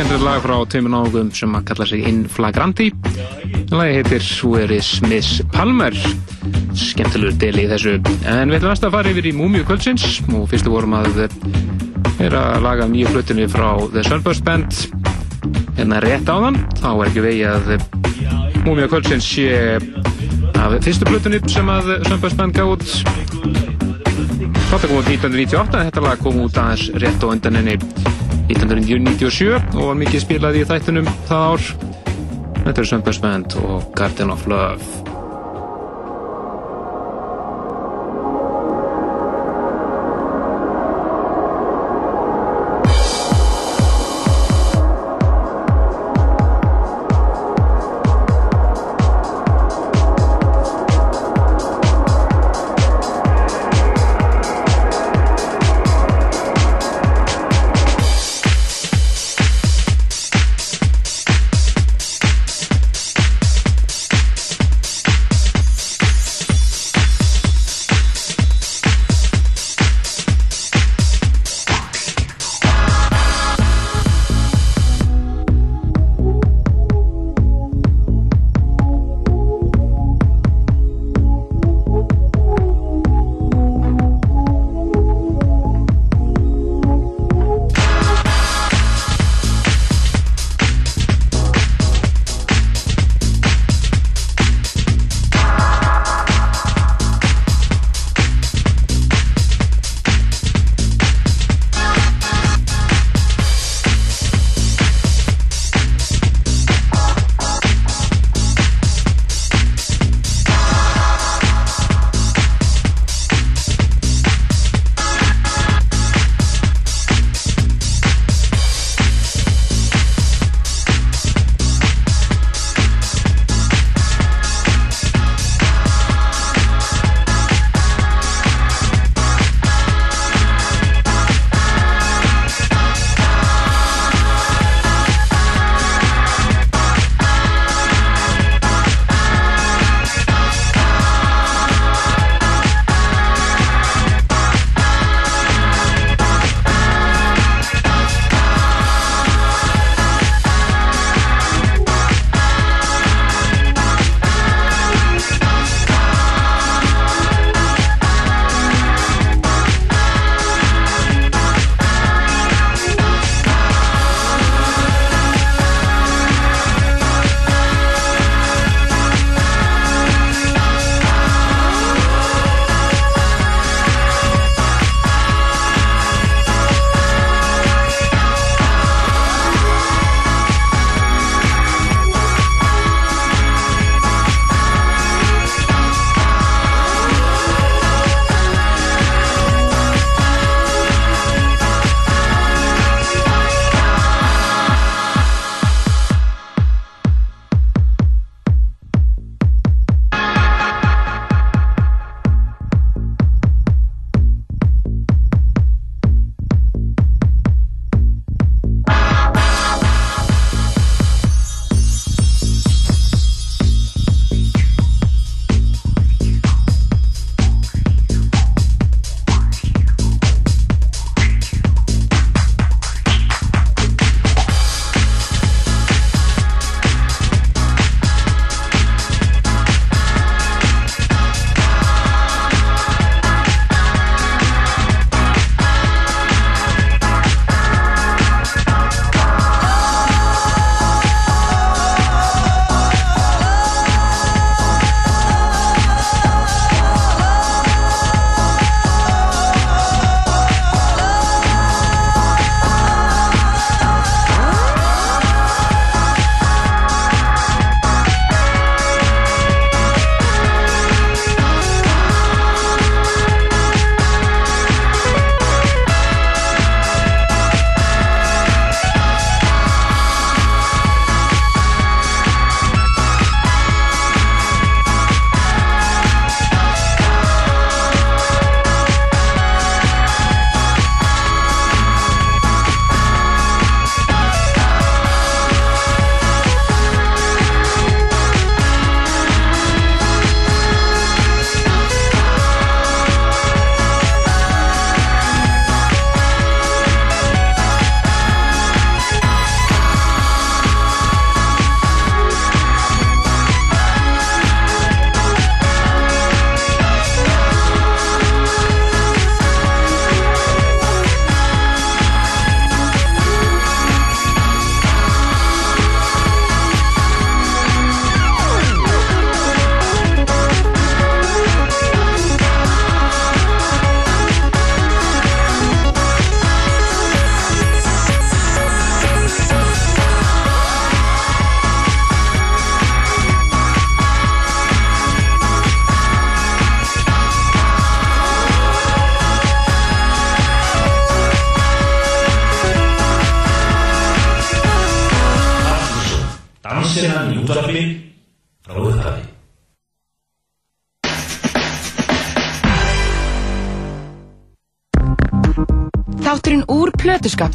Skemmtilegt 0.00 0.24
lag 0.24 0.38
frá 0.40 0.54
tveimur 0.64 0.92
náðungum 0.94 1.28
sem 1.36 1.56
að 1.58 1.64
kalla 1.68 1.86
sig 1.90 2.06
In 2.08 2.22
Flagranti. 2.32 2.86
Lagi 3.68 3.98
heitir 3.98 4.22
Where 4.48 4.78
is 4.78 4.88
Miss 5.04 5.42
Palmer. 5.52 5.92
Skemmtilegur 6.72 7.36
del 7.42 7.58
í 7.60 7.66
þessu. 7.68 7.98
En 8.24 8.48
við 8.48 8.62
ætlum 8.62 8.72
næst 8.72 8.86
að 8.88 8.94
fara 8.94 9.12
yfir 9.12 9.28
í 9.28 9.34
Múmiu 9.36 9.66
kvöldsins 9.68 10.22
og 10.30 10.46
fyrstu 10.48 10.72
vorum 10.72 10.96
að 10.96 11.20
er 11.26 12.32
að 12.32 12.64
laga 12.64 12.88
nýju 12.88 13.12
flutinu 13.12 13.44
frá 13.52 13.68
The 13.92 14.06
Sunburst 14.08 14.46
Band 14.48 14.72
hérna 15.76 16.00
rétt 16.00 16.32
á 16.32 16.36
þann. 16.46 16.56
Þá 16.80 16.88
er 16.94 17.10
ekki 17.10 17.26
vegi 17.26 17.44
að 17.50 17.70
Múmiu 18.64 18.88
kvöldsins 18.88 19.28
sé 19.34 19.50
af 20.56 20.80
fyrstu 20.80 21.12
flutinu 21.12 21.42
sem 21.44 21.74
að 21.76 21.98
Sunburst 22.08 22.40
Band 22.40 22.56
gaf 22.56 22.72
út. 22.72 22.88
Þetta 24.70 24.86
kom 24.86 24.96
út 25.02 25.12
1998 25.12 25.76
en 25.76 25.90
þetta 25.92 26.08
lag 26.08 26.24
kom 26.24 26.40
út 26.46 26.64
aðeins 26.64 26.88
rétt 27.04 27.20
á 27.20 27.28
undan 27.34 27.60
henni 27.60 27.99
1997 28.68 29.76
og 29.78 29.86
var 29.88 30.00
mikið 30.02 30.24
spilað 30.24 30.58
í 30.60 30.66
þættunum 30.68 31.08
það 31.28 31.46
ár. 31.52 31.70
Þetta 32.60 32.82
er 32.82 32.90
Sunburst 32.92 33.24
Band 33.24 33.56
og 33.64 33.88
Garden 33.96 34.34
of 34.34 34.44
Love. 34.50 35.09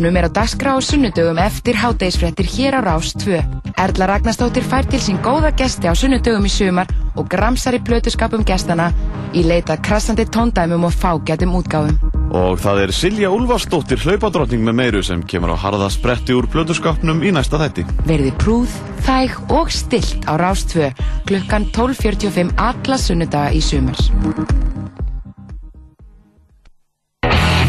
Plötuskapnum 0.06 0.22
er 0.22 0.30
á 0.30 0.36
dagskrá 0.38 0.78
á 0.78 0.80
sunnudögum 0.82 1.38
eftir 1.42 1.76
hátegisfréttir 1.76 2.46
hér 2.46 2.78
á 2.78 2.82
Rás 2.86 3.14
2. 3.18 3.42
Erla 3.74 4.06
Ragnarstóttir 4.06 4.62
fær 4.62 4.86
til 4.86 5.02
sín 5.02 5.18
góða 5.18 5.50
gesti 5.58 5.90
á 5.90 5.98
sunnudögum 5.98 6.46
í 6.46 6.52
sumar 6.52 6.86
og 7.16 7.26
gramsar 7.26 7.74
í 7.74 7.82
plötuskapum 7.82 8.46
gestana 8.46 8.92
í 9.34 9.42
leita 9.42 9.78
krassandi 9.82 10.28
tóndæmum 10.30 10.86
og 10.86 10.94
fágætum 10.94 11.58
útgáfum. 11.58 11.98
Og 12.36 12.60
það 12.62 12.84
er 12.84 12.92
Silja 12.94 13.34
Úlfarsdóttir 13.34 13.98
hlaupadrottning 14.06 14.62
með 14.62 14.78
meiru 14.78 15.02
sem 15.02 15.24
kemur 15.26 15.56
á 15.56 15.58
harða 15.58 15.90
spretti 15.90 16.38
úr 16.38 16.46
plötuskapnum 16.54 17.24
í 17.26 17.34
næsta 17.34 17.58
þætti. 17.58 17.88
Verði 18.06 18.32
prúð, 18.38 18.70
þæg 19.10 19.42
og 19.58 19.74
stilt 19.74 20.22
á 20.30 20.38
Rás 20.38 20.68
2 20.70 20.94
klukkan 21.26 21.66
12.45 21.74 22.54
alla 22.62 23.02
sunnudaga 23.02 23.50
í 23.58 23.62
sumar. 23.64 23.98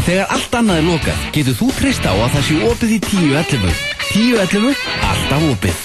Þegar 0.07 0.29
allt 0.31 0.53
annað 0.55 0.77
er 0.79 0.85
lokað, 0.87 1.23
getur 1.35 1.55
þú 1.59 1.65
treyst 1.75 2.05
á 2.07 2.15
að 2.15 2.29
það 2.37 2.43
sé 2.47 2.57
opið 2.63 2.91
í 2.95 2.99
10.11. 3.03 3.73
10.11. 4.07 4.83
Alltaf 5.03 5.41
opið. 5.49 5.81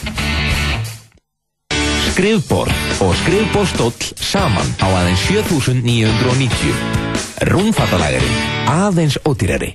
Skrifborð 2.12 3.03
og 3.03 3.16
skrifborðstóll 3.18 4.12
saman 4.23 4.70
á 4.79 4.87
aðeins 5.01 5.27
7990. 5.27 6.70
Rúmfattalægari, 7.51 8.31
aðeins 8.70 9.18
ódýrari. 9.27 9.75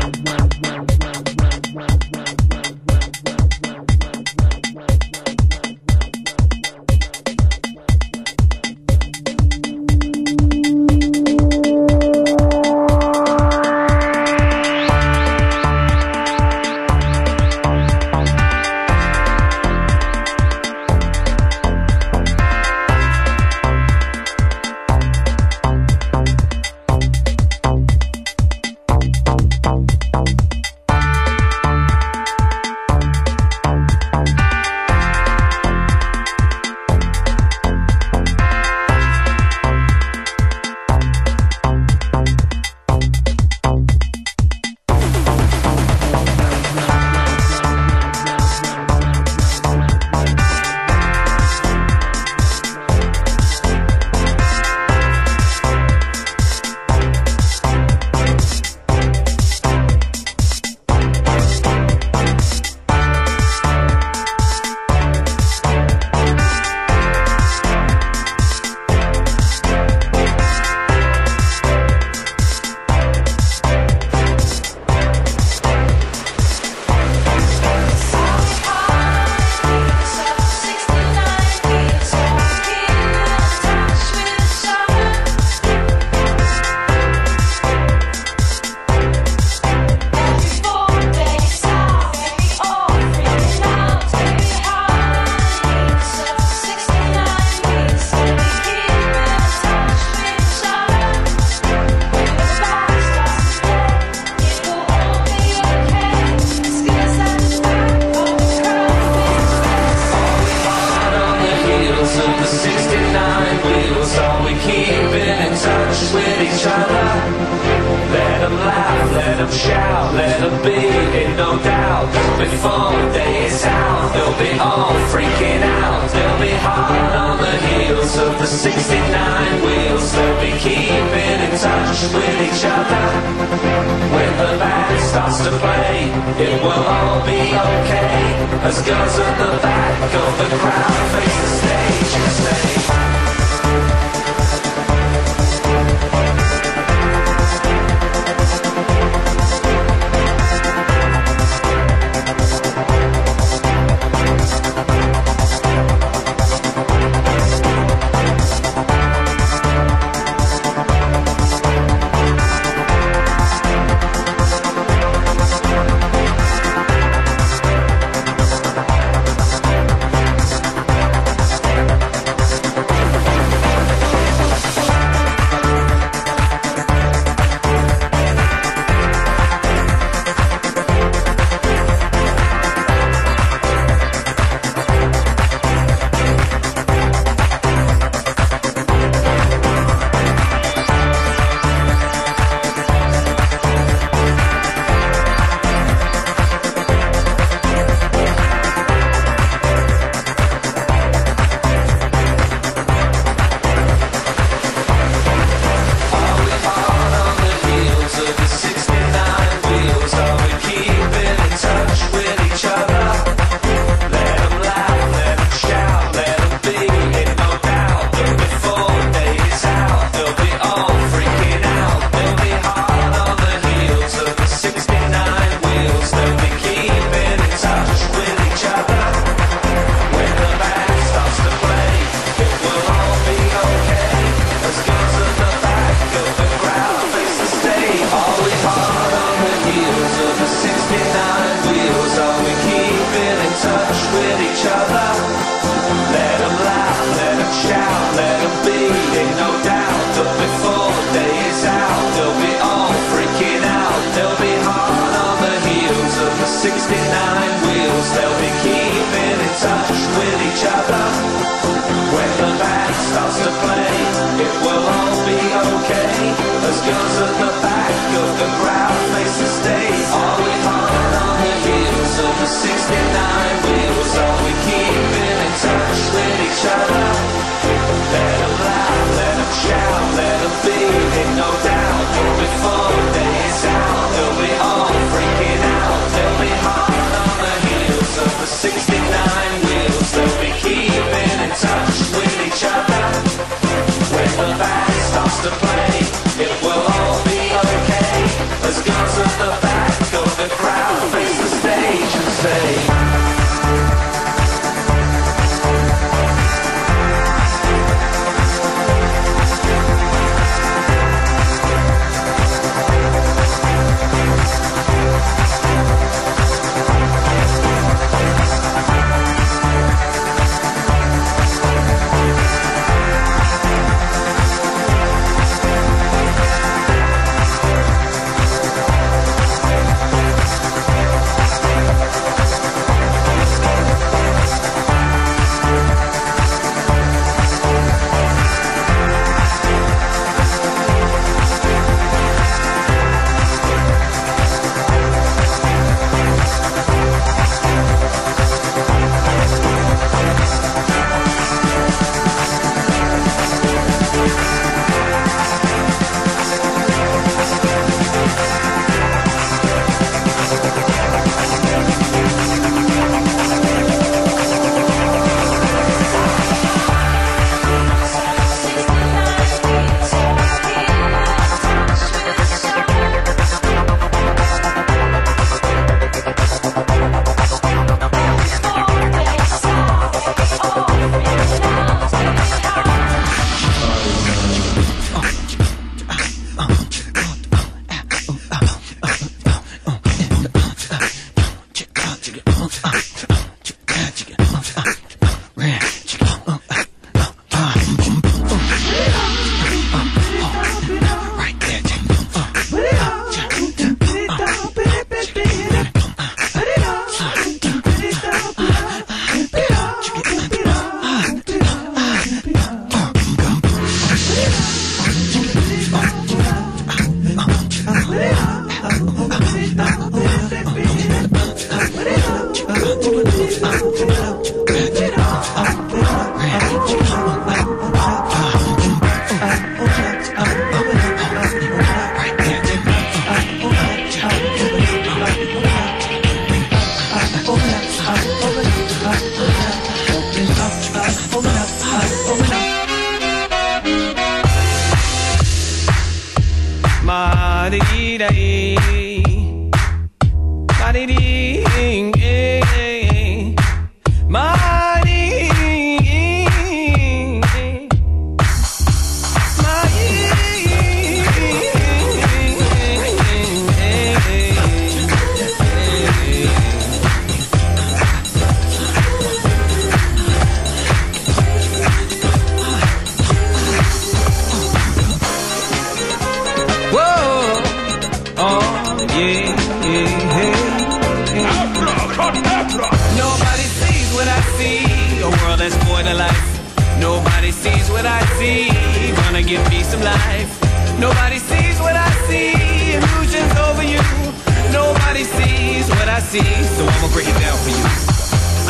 So 496.39 496.87
I'ma 496.87 497.11
break 497.11 497.27
it 497.27 497.35
down 497.43 497.57
for 497.59 497.75
you. 497.75 497.83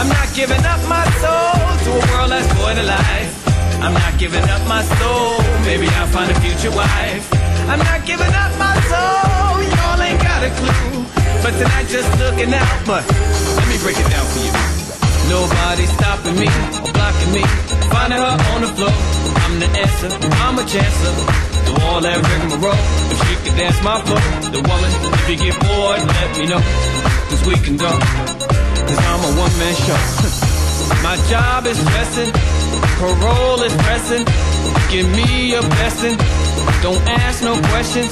I'm 0.01 0.09
not 0.09 0.33
giving 0.33 0.65
up 0.65 0.81
my 0.89 1.05
soul 1.21 1.61
to 1.85 1.89
a 1.93 2.01
world 2.09 2.33
that's 2.33 2.49
life. 2.57 3.31
I'm 3.85 3.93
not 3.93 4.17
giving 4.17 4.41
up 4.49 4.65
my 4.65 4.81
soul, 4.97 5.37
maybe 5.61 5.85
I'll 5.93 6.09
find 6.09 6.31
a 6.31 6.37
future 6.41 6.73
wife. 6.73 7.21
I'm 7.69 7.77
not 7.77 8.01
giving 8.01 8.33
up 8.33 8.51
my 8.57 8.73
soul, 8.89 9.61
y'all 9.61 10.01
ain't 10.01 10.17
got 10.25 10.41
a 10.41 10.49
clue. 10.57 11.05
But 11.45 11.53
tonight 11.61 11.85
just 11.85 12.09
looking 12.17 12.49
out, 12.49 12.77
but 12.89 13.05
let 13.05 13.67
me 13.69 13.77
break 13.85 13.97
it 13.97 14.09
down 14.09 14.25
for 14.25 14.41
you. 14.41 14.53
Nobody's 15.29 15.93
stopping 16.01 16.41
me 16.41 16.49
or 16.81 16.89
blocking 16.89 17.31
me. 17.31 17.45
Finding 17.93 18.25
her 18.25 18.37
on 18.57 18.61
the 18.65 18.71
floor, 18.73 18.95
I'm 19.45 19.59
the 19.61 19.69
answer, 19.69 20.09
I'm 20.41 20.57
a 20.57 20.65
chancer. 20.65 21.13
Do 21.69 21.77
all 21.85 22.01
that 22.01 22.17
rigmarole, 22.25 22.73
if 23.13 23.17
she 23.21 23.33
could 23.45 23.53
dance 23.53 23.77
my 23.85 24.01
floor. 24.01 24.21
The 24.49 24.65
woman, 24.65 24.89
if 25.13 25.29
you 25.29 25.37
get 25.37 25.55
bored, 25.61 26.01
let 26.01 26.29
me 26.37 26.45
know, 26.49 26.63
cause 27.31 27.47
we 27.47 27.55
can 27.65 27.77
go. 27.77 27.91
Cause 28.87 28.99
I'm 29.09 29.21
a 29.23 29.31
one 29.39 29.55
man 29.57 29.75
show. 29.85 29.99
My 31.07 31.15
job 31.31 31.65
is 31.65 31.79
stressing, 31.79 32.31
parole 32.99 33.61
is 33.63 33.73
pressing. 33.87 34.23
Give 34.91 35.07
me 35.15 35.51
your 35.51 35.63
blessing, 35.63 36.17
don't 36.83 37.03
ask 37.07 37.41
no 37.43 37.55
questions. 37.71 38.11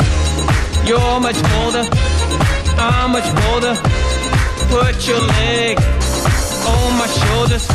You're 0.88 1.20
much 1.20 1.40
older, 1.60 1.86
I'm 2.80 3.12
much 3.12 3.30
bolder. 3.44 3.76
Put 4.72 4.96
your 5.08 5.20
leg 5.20 5.76
on 6.74 6.90
my 7.02 7.10
shoulders. 7.20 7.66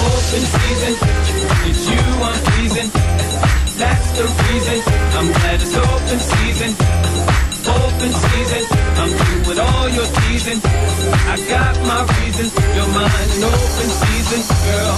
Open 0.00 0.42
season, 0.54 0.94
it's 1.68 1.82
you 1.88 2.02
I'm 2.28 2.40
pleasing. 2.50 2.90
the 4.16 4.26
reason. 4.44 4.78
I'm 5.16 5.28
glad 5.32 5.62
it's 5.62 5.76
open 5.76 6.18
season. 6.18 7.29
Open 8.00 8.14
season. 8.14 8.64
I'm 8.96 9.10
through 9.12 9.44
with 9.44 9.58
all 9.60 9.88
your 9.90 10.06
teasing. 10.08 10.56
I 10.64 11.36
got 11.52 11.76
my 11.84 12.00
reasons. 12.16 12.48
You're 12.72 12.88
mine 12.96 13.28
in 13.36 13.44
open 13.44 13.90
season, 14.00 14.40
girl. 14.64 14.96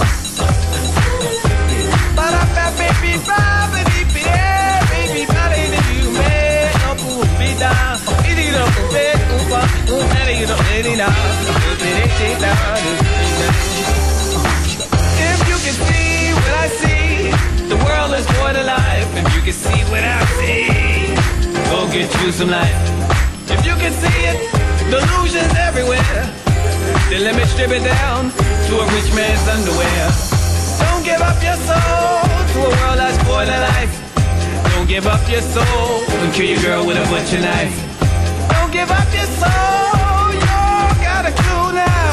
But 2.15 2.31
I 2.31 2.43
felt 2.55 2.73
baby, 2.79 3.19
baby, 3.27 4.07
baby, 4.07 5.27
baby, 5.27 5.83
you 5.99 6.07
made 6.15 6.71
no 6.79 6.95
pull 7.03 7.27
me 7.43 7.51
down. 7.59 7.99
Baby, 8.23 8.41
you 8.47 8.55
don't 8.55 8.71
bet, 8.95 9.19
ooh, 9.35 9.51
ooh, 9.91 10.05
baby, 10.15 10.39
you 10.39 10.47
don't 10.47 10.63
it 10.71 10.87
it 10.87 12.39
down. 12.39 12.77
If 15.27 15.39
you 15.51 15.57
can 15.59 15.75
see 15.75 16.31
what 16.39 16.53
I 16.55 16.67
see, 16.79 17.67
the 17.67 17.75
world 17.83 18.15
is 18.15 18.27
more 18.39 18.53
to 18.55 18.63
life. 18.63 19.09
If 19.19 19.35
you 19.35 19.41
can 19.43 19.51
see 19.51 19.79
what 19.91 20.03
I 20.07 20.23
see, 20.39 21.22
go 21.69 21.87
get 21.91 22.09
you 22.21 22.31
some 22.31 22.49
life. 22.49 22.75
If 23.49 23.65
you 23.65 23.75
can 23.75 23.93
see 23.93 24.19
it, 24.31 24.37
delusions 24.89 25.53
everywhere. 25.55 26.19
Then 27.09 27.23
let 27.23 27.35
me 27.35 27.45
strip 27.45 27.71
it 27.71 27.83
down 27.83 28.31
to 28.31 28.73
a 28.79 28.85
rich 28.95 29.09
man's 29.13 29.45
underwear. 29.47 30.03
Don't 30.83 31.03
give 31.03 31.21
up 31.21 31.37
your 31.43 31.57
soul 31.67 32.23
to 32.53 32.59
a 32.67 32.71
world 32.79 32.97
that's 32.97 33.17
to 33.23 33.59
life. 33.75 33.93
Don't 34.73 34.87
give 34.87 35.05
up 35.07 35.23
your 35.29 35.41
soul 35.41 36.03
and 36.21 36.33
kill 36.33 36.47
your 36.47 36.61
girl 36.61 36.85
with 36.85 36.97
a 36.97 37.05
butcher 37.11 37.41
knife. 37.41 37.75
Don't 38.53 38.71
give 38.71 38.89
up 38.91 39.09
your 39.13 39.29
soul, 39.39 40.33
you 40.33 40.41
got 41.03 41.23
a 41.25 41.31
clue 41.31 41.69
now. 41.73 42.11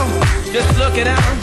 Just 0.53 0.71
look 0.79 0.97
it 0.97 1.07
out 1.07 1.37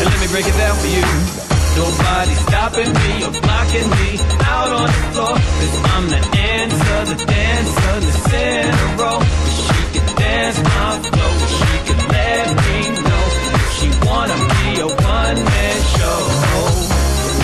and 0.00 0.06
let 0.10 0.20
me 0.20 0.28
break 0.28 0.46
it 0.46 0.56
down 0.58 0.76
for 0.76 0.88
you. 0.88 1.41
Nobody 1.74 2.34
stopping 2.34 2.92
me 2.92 3.24
or 3.24 3.32
blocking 3.32 3.88
me 3.96 4.08
out 4.44 4.70
on 4.80 4.86
the 4.92 5.02
floor. 5.12 5.34
Cause 5.58 5.76
I'm 5.92 6.04
the 6.14 6.20
answer, 6.52 6.98
the 7.10 7.16
dancer, 7.24 7.94
the 8.06 8.12
center. 8.28 9.14
She 9.56 9.80
can 9.94 10.06
dance 10.20 10.58
my 10.62 10.90
flow. 11.08 11.32
She 11.56 11.72
can 11.88 12.00
let 12.12 12.46
me 12.60 12.78
know 13.06 13.24
if 13.56 13.66
she 13.76 13.88
wanna 14.04 14.36
be 14.52 14.68
a 14.84 14.88
one-man 15.16 15.78
show. 15.96 16.20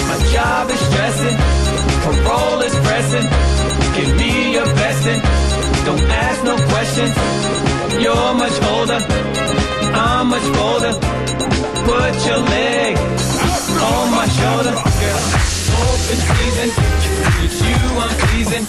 My 0.09 0.19
job 0.35 0.65
is 0.75 0.81
stressing, 0.89 1.37
parole 2.05 2.61
is 2.69 2.77
pressing. 2.87 3.27
Give 3.97 4.13
me 4.21 4.53
your 4.53 4.69
blessing. 4.79 5.21
Don't 5.87 6.05
ask 6.27 6.39
no 6.45 6.55
questions. 6.73 7.15
You're 8.05 8.35
much 8.43 8.57
older, 8.77 9.01
I'm 10.05 10.29
much 10.29 10.47
bolder. 10.53 10.95
Put 11.89 12.27
your 12.27 12.41
leg 12.53 13.38
on 13.77 14.11
my 14.11 14.27
shoulder, 14.29 14.73
girl. 14.73 15.23
Open 15.79 16.19
season, 16.19 16.69
it's 17.45 17.59
you 17.61 17.77
I'm 18.01 18.15
pleasing. 18.29 18.65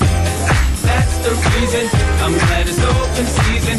That's 0.83 1.15
the 1.23 1.31
reason 1.31 1.85
I'm 2.23 2.33
glad 2.33 2.67
it's 2.67 2.81
open 2.83 3.25
season. 3.25 3.77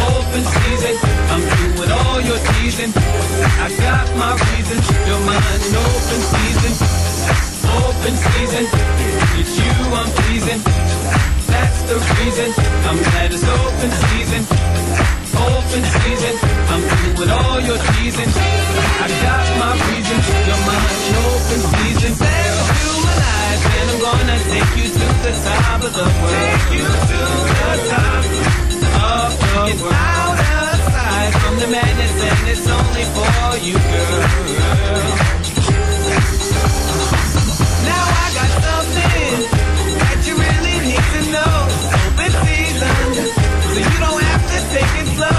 Open 0.00 0.42
season, 0.44 0.94
I'm 1.32 1.42
through 1.42 1.74
with 1.80 1.92
all 1.92 2.20
your 2.20 2.40
teasing. 2.56 2.92
I 2.94 3.68
got 3.76 4.06
my 4.16 4.32
reasons, 4.52 4.84
you're 5.06 5.24
mine 5.28 5.60
in 5.66 5.74
open 5.76 6.20
season. 6.32 6.72
Open 7.84 8.14
season, 8.16 8.64
it's 9.40 9.54
you 9.58 9.72
I'm 9.92 10.10
pleasing. 10.24 10.60
That's 11.52 11.80
the 11.90 11.96
reason 12.16 12.48
I'm 12.88 12.98
glad 12.98 13.32
it's 13.32 13.44
open 13.44 13.90
season. 14.08 15.23
Open 15.34 15.82
season, 15.82 16.34
I'm 16.70 16.82
through 16.82 17.14
with 17.18 17.30
all 17.30 17.60
your 17.60 17.78
teasing. 17.78 18.30
I 18.30 19.06
got 19.24 19.46
my 19.58 19.72
reasons, 19.90 20.24
you're 20.46 20.62
mine 20.66 20.98
in 21.08 21.14
open 21.26 21.60
season. 21.74 22.12
Set 22.14 22.54
you 22.80 22.92
alive, 23.02 23.60
and 23.74 23.86
I'm 23.90 23.98
gonna 24.00 24.38
take 24.50 24.70
you 24.78 24.86
to 24.94 25.06
the 25.24 25.32
top 25.44 25.82
of 25.82 25.92
the 25.92 26.06
world. 26.06 26.30
Take 26.30 26.78
you 26.78 26.86
to 26.86 27.18
the 27.50 27.74
top 27.90 28.24
of 29.04 29.30
the 29.34 29.50
world. 29.50 29.70
It's 29.70 29.82
out 29.82 30.38
of 30.38 30.78
sight 30.94 31.32
from 31.42 31.54
the 31.58 31.66
madness, 31.66 32.14
and 32.22 32.48
it's 32.48 32.66
only 32.68 33.04
for 33.14 33.58
you, 33.58 33.74
girl. 33.74 34.22
Now 37.84 38.04
I 38.06 38.26
got 38.38 38.50
something 38.62 38.83
take 44.74 45.02
it 45.02 45.06
slow. 45.14 45.33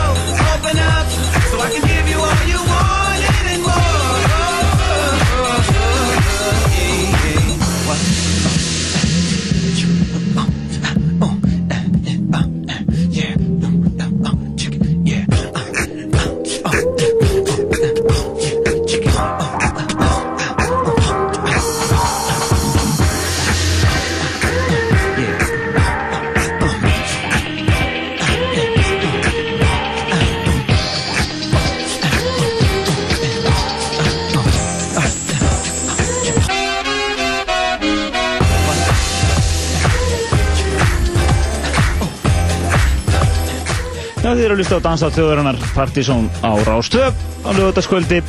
Eru 44.55 44.63
að 44.63 44.69
hlusta 44.69 44.77
á 44.79 44.85
Dansa 44.85 45.07
þjóðurinnar 45.11 45.57
Partizón 45.75 46.27
á 46.39 46.51
Rástöð 46.63 47.11
á 47.43 47.49
lögutaskvöldi 47.51 48.21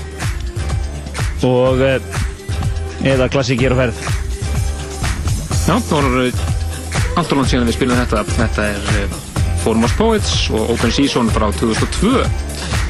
og 1.46 1.82
eh, 1.86 2.00
eða 3.06 3.28
klassík 3.30 3.62
hér 3.62 3.76
á 3.78 3.80
ferð. 3.84 4.00
Já, 5.66 5.76
það 5.76 5.92
voru 5.92 6.24
allt 6.26 7.30
og 7.30 7.38
langt 7.38 7.52
síðan 7.52 7.70
við 7.70 7.78
spilum 7.78 8.00
þetta. 8.00 8.24
Þetta 8.40 8.66
er 8.72 8.90
eh, 8.96 9.16
Forum 9.62 9.86
of 9.86 9.94
Poets 10.00 10.34
og 10.50 10.74
Open 10.74 10.94
Season 10.96 11.30
frá 11.30 11.46
2002. 11.60 12.14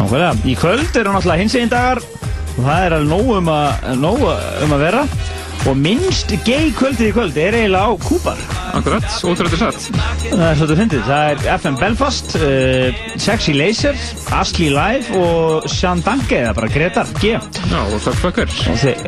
Nákvæmlega. 0.00 0.34
Í 0.48 0.56
kvöld 0.56 0.96
eru 0.96 1.12
náttúrulega 1.12 1.42
hins 1.44 1.60
einn 1.60 1.72
dagar 1.72 2.00
og 2.00 2.62
það 2.62 2.86
er 2.86 3.00
alveg 3.00 3.10
nóg 3.12 3.34
um 3.36 3.52
að, 3.52 3.88
nóg 4.00 4.28
um 4.64 4.78
að 4.78 4.86
vera 4.86 5.08
og 5.66 5.76
minnst 5.76 6.32
gay 6.48 6.70
kvöldið 6.78 7.10
í 7.10 7.16
kvöld 7.18 7.42
er 7.42 7.60
eiginlega 7.60 7.84
á 7.84 7.92
Kúpar. 8.06 8.55
Akkurat, 8.76 9.04
ótrúlega 9.24 9.56
satt. 9.60 9.86
Það 10.26 10.42
er 10.46 10.58
svolítið 10.58 10.80
fyndið. 10.82 11.04
Það 11.06 11.30
er 11.30 11.44
FM 11.56 11.76
Belfast, 11.80 12.34
uh, 12.36 12.98
Sexy 13.22 13.54
Laser, 13.56 13.96
Ashley 14.36 14.68
Live 14.74 15.16
og 15.20 15.68
Sean 15.72 16.02
Danke, 16.04 16.42
eða 16.44 16.54
bara 16.58 16.68
Gretar 16.74 17.08
G. 17.22 17.36
Já, 17.40 17.78
og 17.80 17.96
Thugfuckers. 18.04 18.58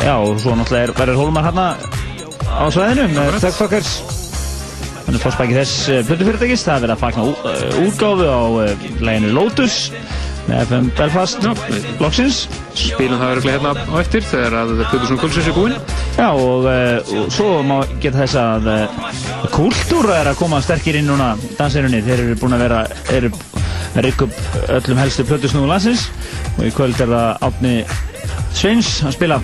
Já, 0.01 0.14
og 0.16 0.39
svo 0.41 0.57
náttúrulega 0.57 0.89
er- 0.89 0.95
verður 1.03 1.21
Hólmar 1.21 1.45
hérna 1.51 1.66
á 2.49 2.64
svæðinu 2.73 3.09
með 3.12 3.37
Thugfuckers. 3.45 3.93
Þannig 5.09 5.23
fórspæki 5.25 5.55
þess 5.57 5.77
uh, 5.89 6.01
plötufyrirtækis. 6.09 6.64
Það 6.69 6.75
er 6.79 6.83
verið 6.87 6.97
að 6.97 7.05
fagna 7.05 7.29
uh, 7.29 7.77
útgáfu 7.85 8.27
á 8.29 8.41
uh, 8.49 8.89
læginu 9.05 9.31
Lotus 9.37 9.79
með 10.49 10.62
FM 10.64 10.87
Belfast 10.97 11.45
loksins. 12.01 12.43
Spilum 12.79 13.19
það 13.21 13.33
öruglega 13.35 13.59
hérna 13.59 13.73
á 13.89 13.95
eftir 14.01 14.25
þegar 14.25 14.55
að 14.62 14.71
Plutusson 14.89 15.19
Kulsins 15.21 15.49
er 15.51 15.57
búinn. 15.57 15.75
Já, 16.16 16.29
og, 16.33 16.69
uh, 16.69 17.12
og 17.21 17.33
svo 17.37 17.49
má 17.69 17.77
geta 18.01 18.23
þess 18.23 18.37
að 18.41 18.69
uh, 18.73 19.03
Kultúra 19.53 20.18
er 20.20 20.30
að 20.32 20.39
koma 20.41 20.61
sterkir 20.64 20.99
inn 20.99 21.09
núna 21.11 21.32
danserinni. 21.59 22.01
Þeir 22.05 22.22
eru 22.24 22.39
búin 22.41 22.57
að 22.57 22.64
vera 22.64 22.80
eru 23.14 23.30
að 23.95 24.01
rikka 24.07 24.28
upp 24.28 24.70
öllum 24.78 25.01
helstu 25.03 25.26
plötusnúðu 25.28 25.70
landsins 25.70 26.09
og 26.57 26.66
í 26.68 26.72
kvöld 26.74 27.01
er 27.03 27.12
það 27.12 27.47
Átni 27.49 27.74
Sveins 28.57 28.93
að 29.07 29.14
spila. 29.16 29.41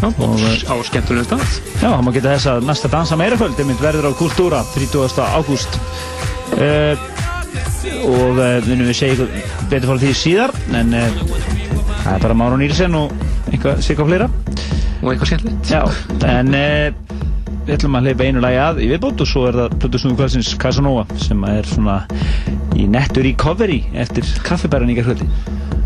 Já, 0.00 0.08
og 0.10 0.40
á 0.40 0.74
skemmtunum 0.88 1.26
stað. 1.26 1.44
Já, 1.80 1.88
það 1.88 2.02
má 2.04 2.12
geta 2.16 2.34
þess 2.34 2.50
að 2.52 2.68
næsta 2.68 2.90
dansa 2.92 3.18
meira 3.20 3.38
kvöld 3.40 3.60
einmitt 3.60 3.82
verður 3.84 4.10
á 4.10 4.18
Kultúra 4.18 4.62
30. 4.74 5.20
ágúst. 5.36 5.78
Uh, 6.54 6.94
og 8.08 8.38
uh, 8.38 8.58
munum 8.66 8.88
við 8.88 8.98
segja 8.98 9.16
ykkur 9.16 9.68
betur 9.70 9.92
frá 9.92 10.00
því 10.02 10.12
síðar 10.18 10.52
en 10.76 10.94
uh, 10.96 11.22
það 12.04 12.14
er 12.14 12.24
bara 12.26 12.36
Máron 12.38 12.62
Nílsen 12.62 12.96
og 12.98 13.14
eitthvað 13.50 13.80
sikka 13.84 14.06
fleira 14.08 14.28
og 14.28 15.10
eitthvað 15.12 15.30
skemmtilegt 15.30 16.26
en 16.28 16.56
uh, 16.58 17.23
við 17.64 17.74
ætlum 17.78 17.96
að 17.98 18.08
hleypa 18.08 18.28
einu 18.28 18.42
lagi 18.44 18.58
að 18.60 18.80
í 18.84 18.88
viðbót 18.92 19.22
og 19.24 19.28
svo 19.30 19.44
er 19.48 19.58
það 19.58 19.76
Plutusnúðu 19.82 20.18
kvöldsins 20.20 20.52
Casanova 20.60 21.04
sem 21.22 21.44
er 21.48 21.68
svona 21.68 21.96
í 22.76 22.86
nettur 22.90 23.24
recovery 23.24 23.80
eftir 24.04 24.28
kaffibæran 24.44 24.92
í 24.92 24.98
gerðkvöldi 24.98 25.28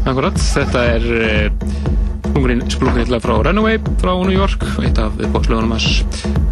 Akkurat, 0.09 0.39
þetta 0.41 0.85
er 0.97 1.07
hlungurinn 2.29 2.65
splungnilla 2.71 3.21
frá 3.23 3.35
Runaway 3.45 3.79
frá 4.01 4.13
New 4.15 4.35
York, 4.35 4.65
eitt 4.83 4.99
af 5.03 5.15
bókslögunum 5.35 5.75
hans 5.75 6.03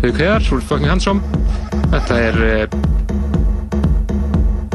Hauk 0.05 0.21
Heiðar, 0.21 0.47
Rúl 0.51 0.63
Fucking 0.67 0.91
Handsome 0.91 1.21
þetta 1.95 2.21
er 2.29 2.41
uh, 2.43 2.79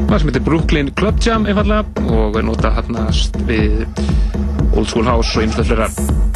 það 0.08 0.18
sem 0.18 0.32
heitir 0.32 0.46
Brooklyn 0.48 0.92
Club 1.00 1.24
Jam 1.24 1.48
einfallega 1.48 2.12
og 2.12 2.40
er 2.40 2.48
notað 2.48 2.82
hérna 2.82 3.08
við 3.48 3.86
Old 4.76 4.88
School 4.92 5.08
House 5.08 5.36
og 5.38 5.48
ymslega 5.48 5.68
fleira 5.72 6.31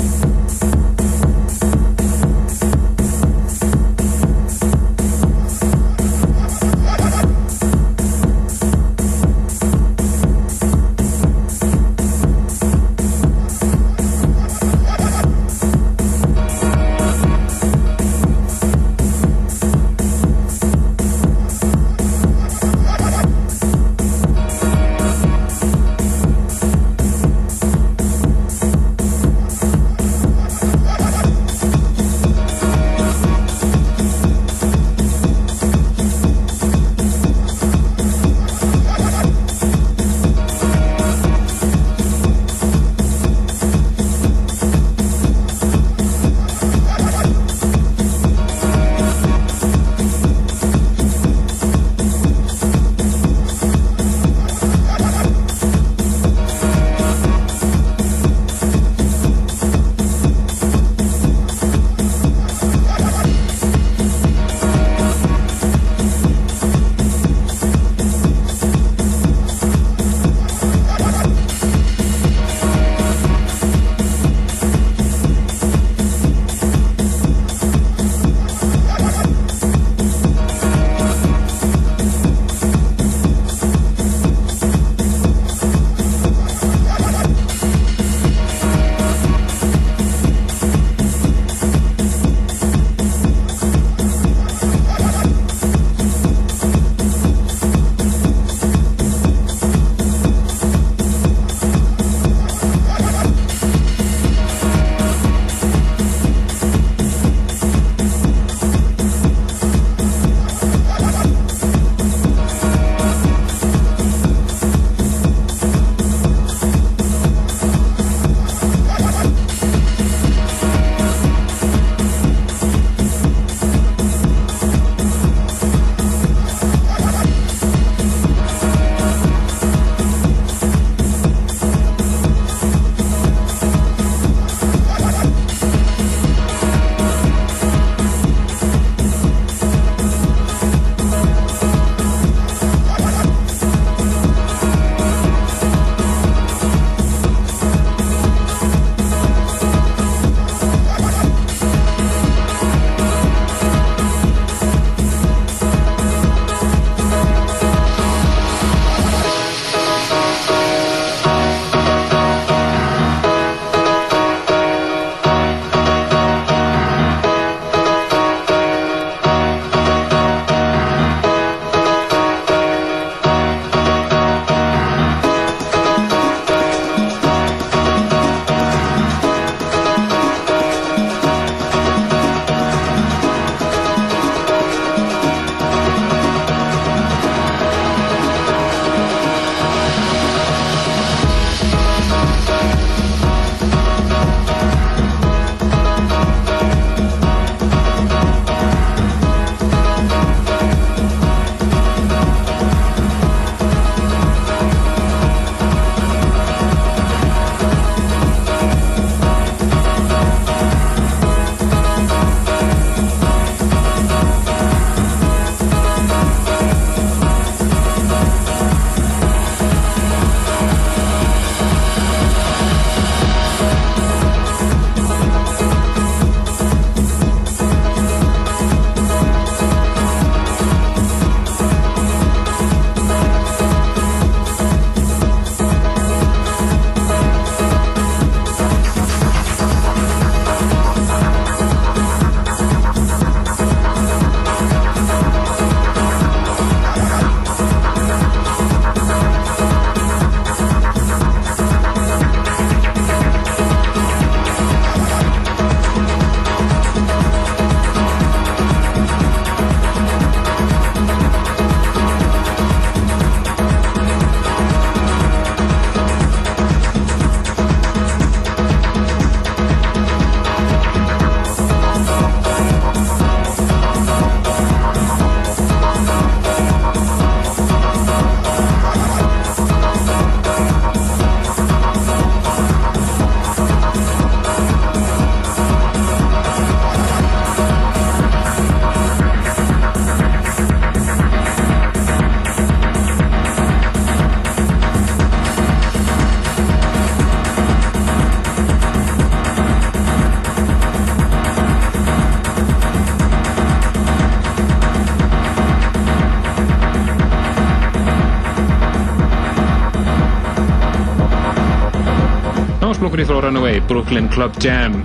flokkunni 313.15 313.25
frá 313.25 313.41
Runaway, 313.41 313.79
Brooklyn 313.87 314.27
Club 314.27 314.51
Jam. 314.59 314.95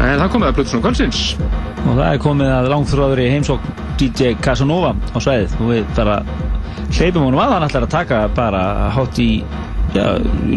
En 0.00 0.20
það 0.20 0.30
komið 0.32 0.48
að 0.48 0.54
Plutusnúr 0.56 0.82
Kvöldsins. 0.84 1.20
Og 1.84 1.98
það 1.98 2.06
er 2.06 2.20
komið 2.22 2.52
að 2.54 2.68
langþróður 2.72 3.20
í 3.20 3.26
heimsókn 3.34 3.82
DJ 4.00 4.32
Casanova 4.40 4.94
á 5.12 5.18
svæðið 5.20 5.56
og 5.60 5.70
við 5.72 5.92
bara 5.98 6.16
hleypum 6.96 7.26
honum 7.26 7.42
að 7.44 7.54
hann 7.56 7.68
ætlar 7.68 7.86
að 7.86 7.92
taka 7.92 8.22
bara 8.36 8.62
hátt 8.94 9.20
í 9.20 9.30
já, 9.92 10.06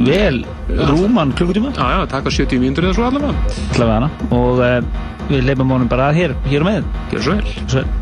vel 0.07 0.41
rúman 0.87 1.35
klukkutíma 1.35 1.73
Já, 1.75 1.85
já, 1.97 2.01
taka 2.11 2.31
70 2.31 2.63
mínútur 2.63 2.87
eða 2.87 2.95
svo 2.99 3.07
allavega. 3.09 3.33
allavega 3.75 3.99
hana 3.99 4.11
og 4.31 4.63
uh, 4.63 5.07
við 5.31 5.47
hleypum 5.47 5.75
honum 5.75 5.91
bara 5.91 6.11
að 6.13 6.21
hér, 6.21 6.37
hér 6.47 6.63
og 6.63 6.71
með 6.71 6.93
Gjör 7.15 7.25
svo 7.27 7.39
vel. 7.39 7.57
Svo 7.65 7.81
vel. 7.83 7.98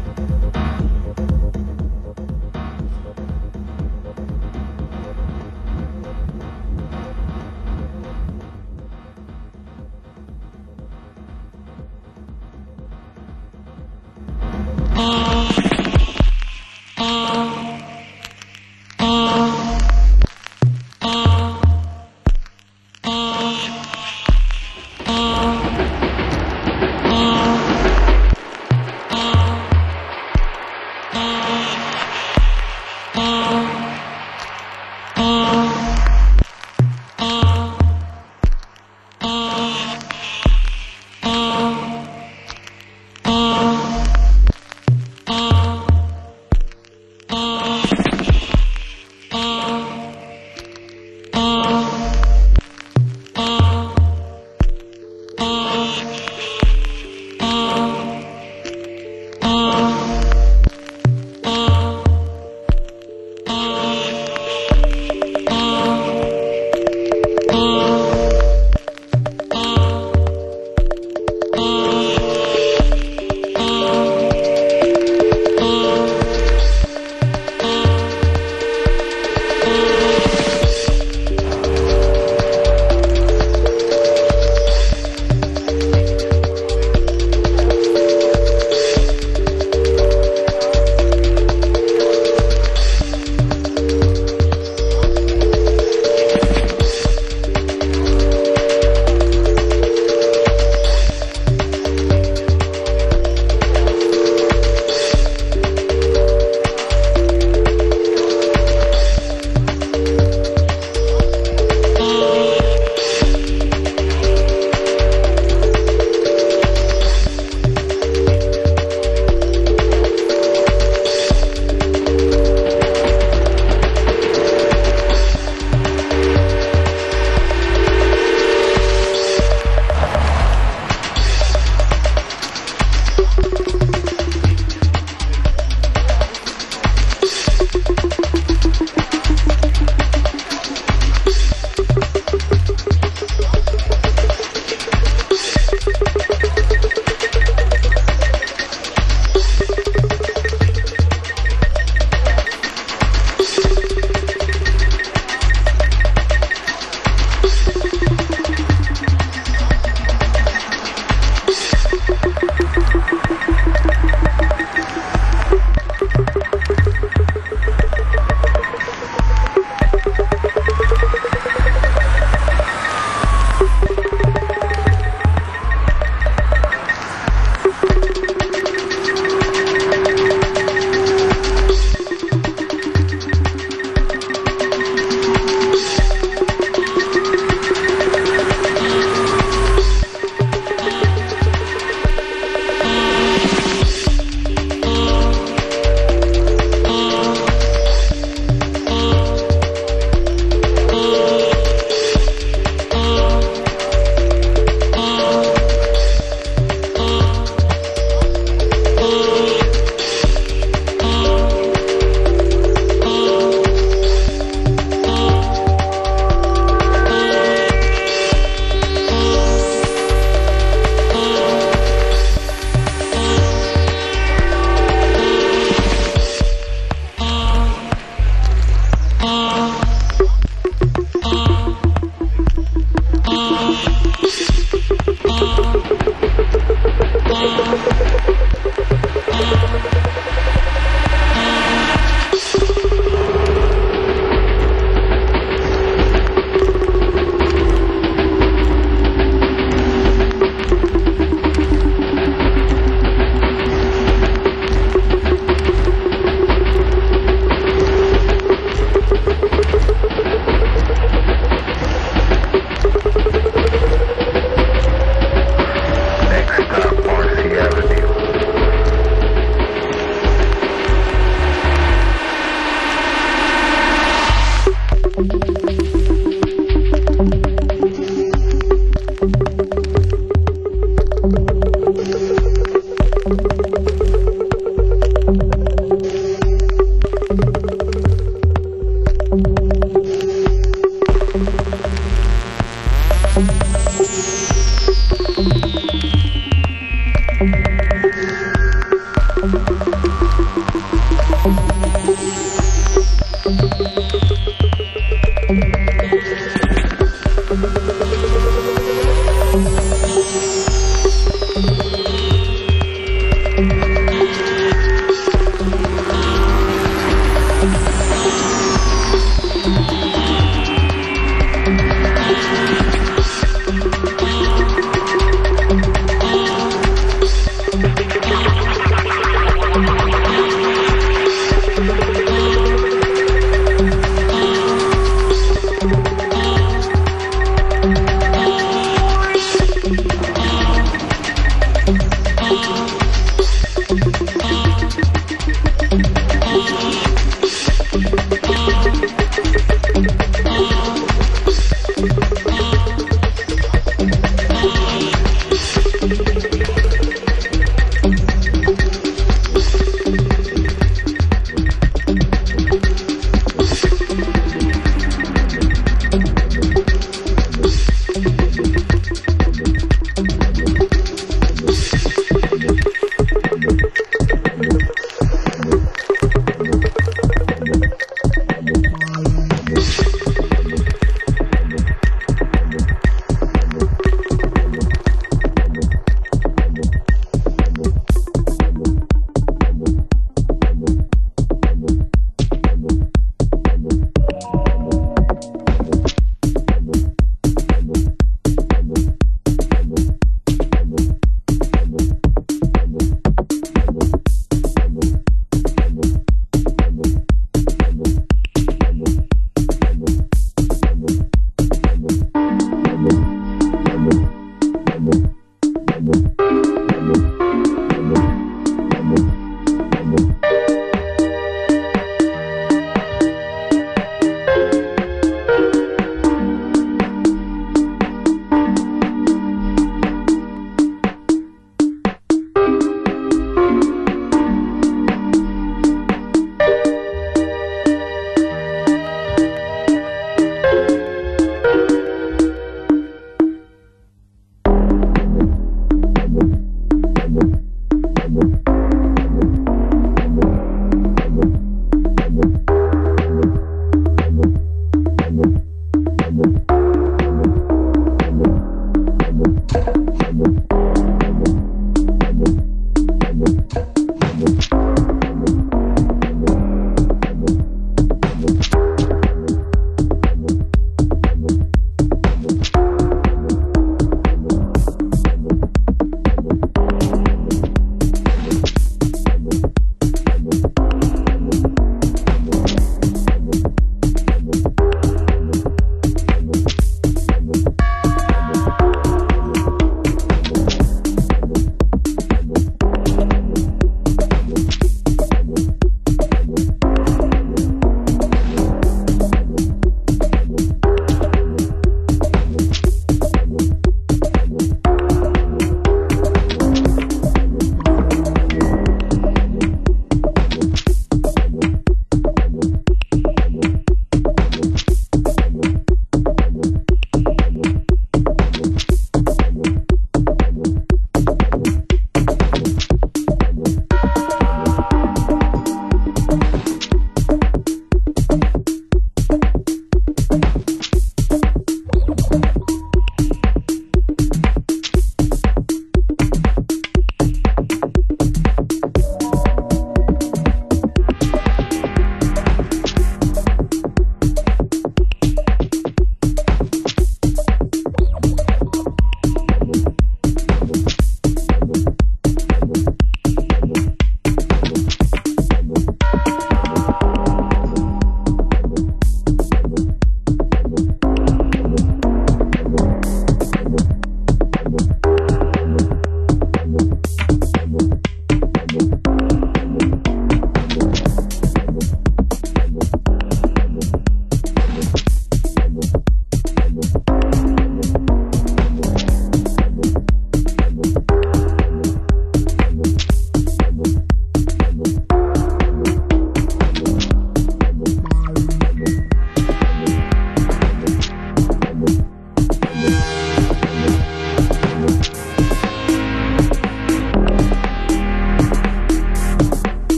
Peace. 153.48 153.77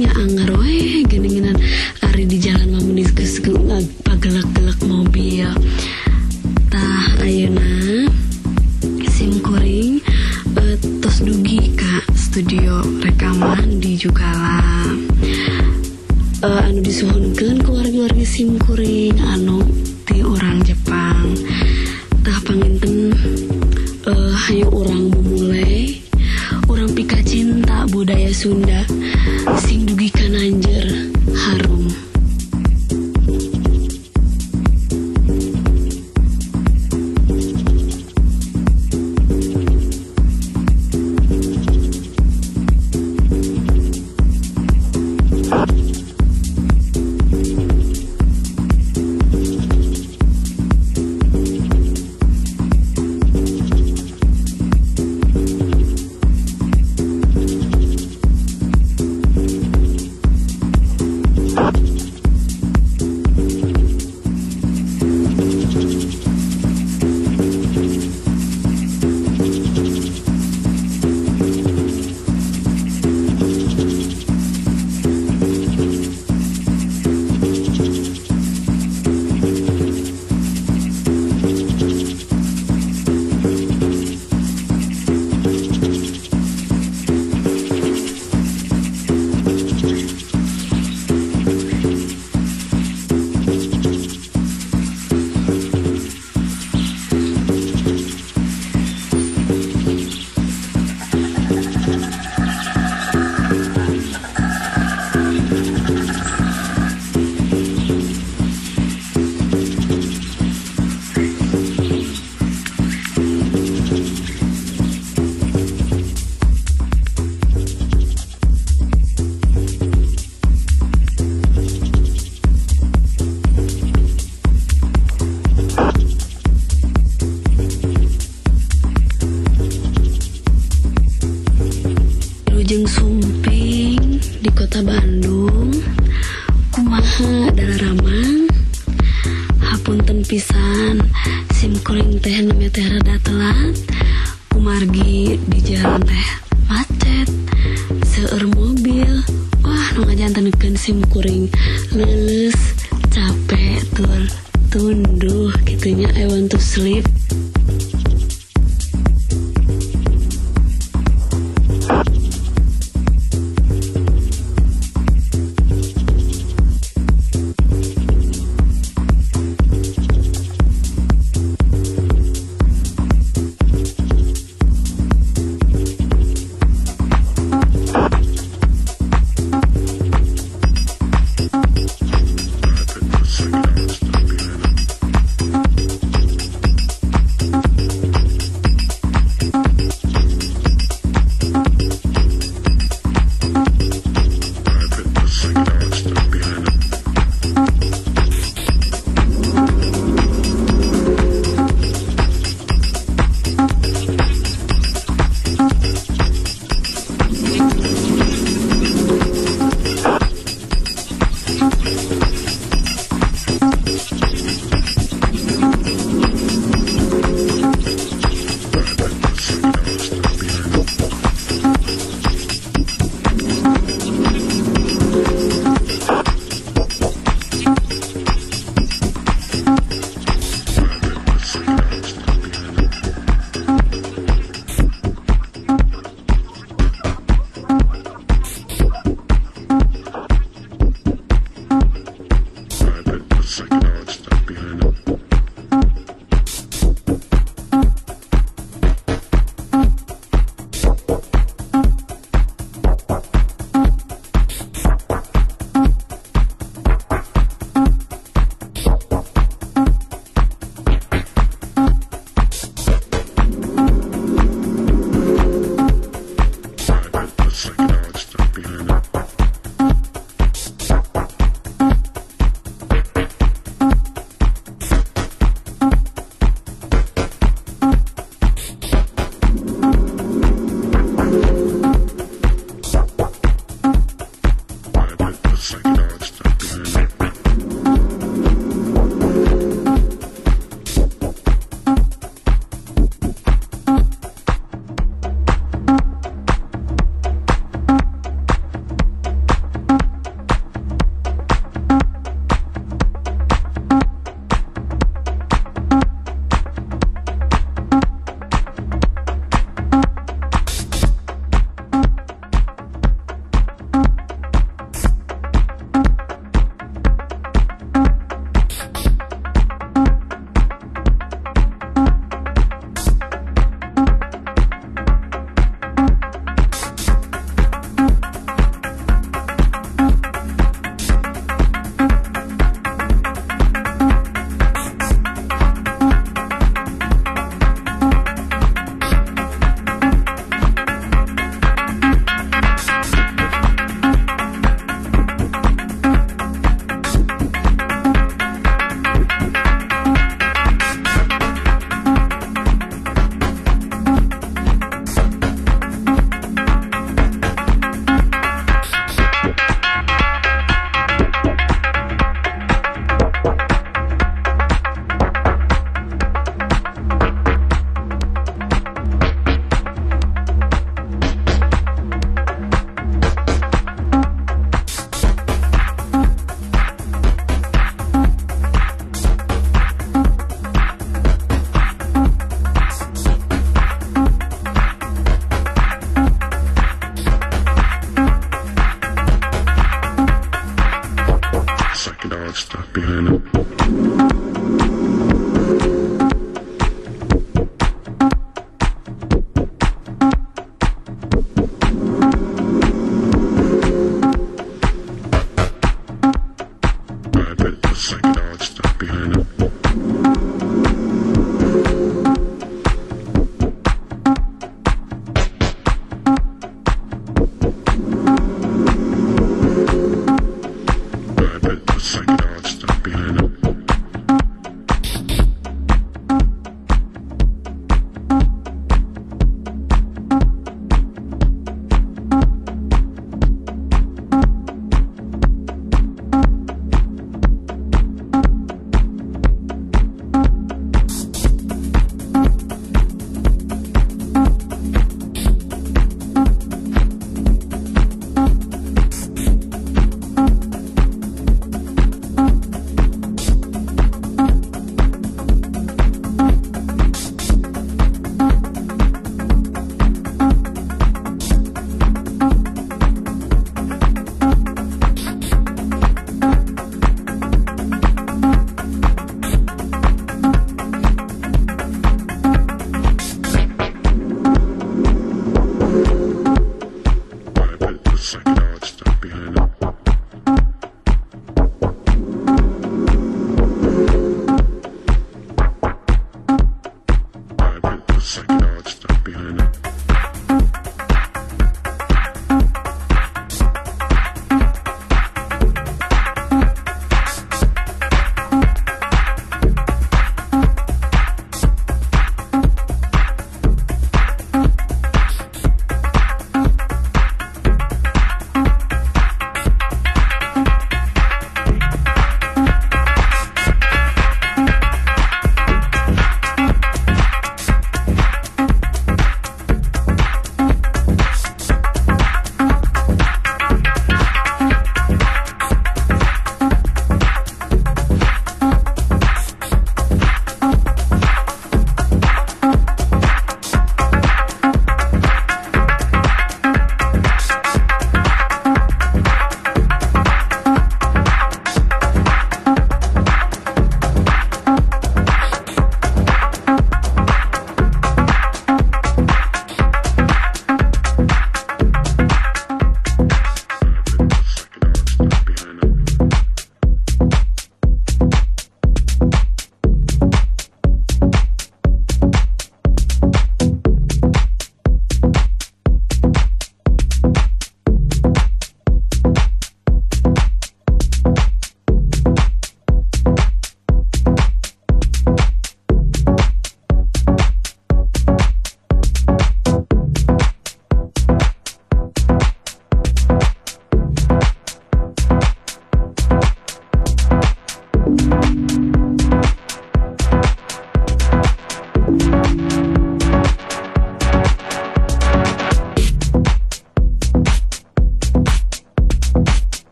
nya 0.00 0.08
anggar 0.16 0.48
we 0.56 1.04
geuningan 1.04 1.60
ari 2.00 2.24
di 2.24 2.40
jalan 2.40 2.72
mamun 2.72 3.04
geus 3.12 3.36
eh, 3.44 3.84
pagelak-gelak. 4.00 4.79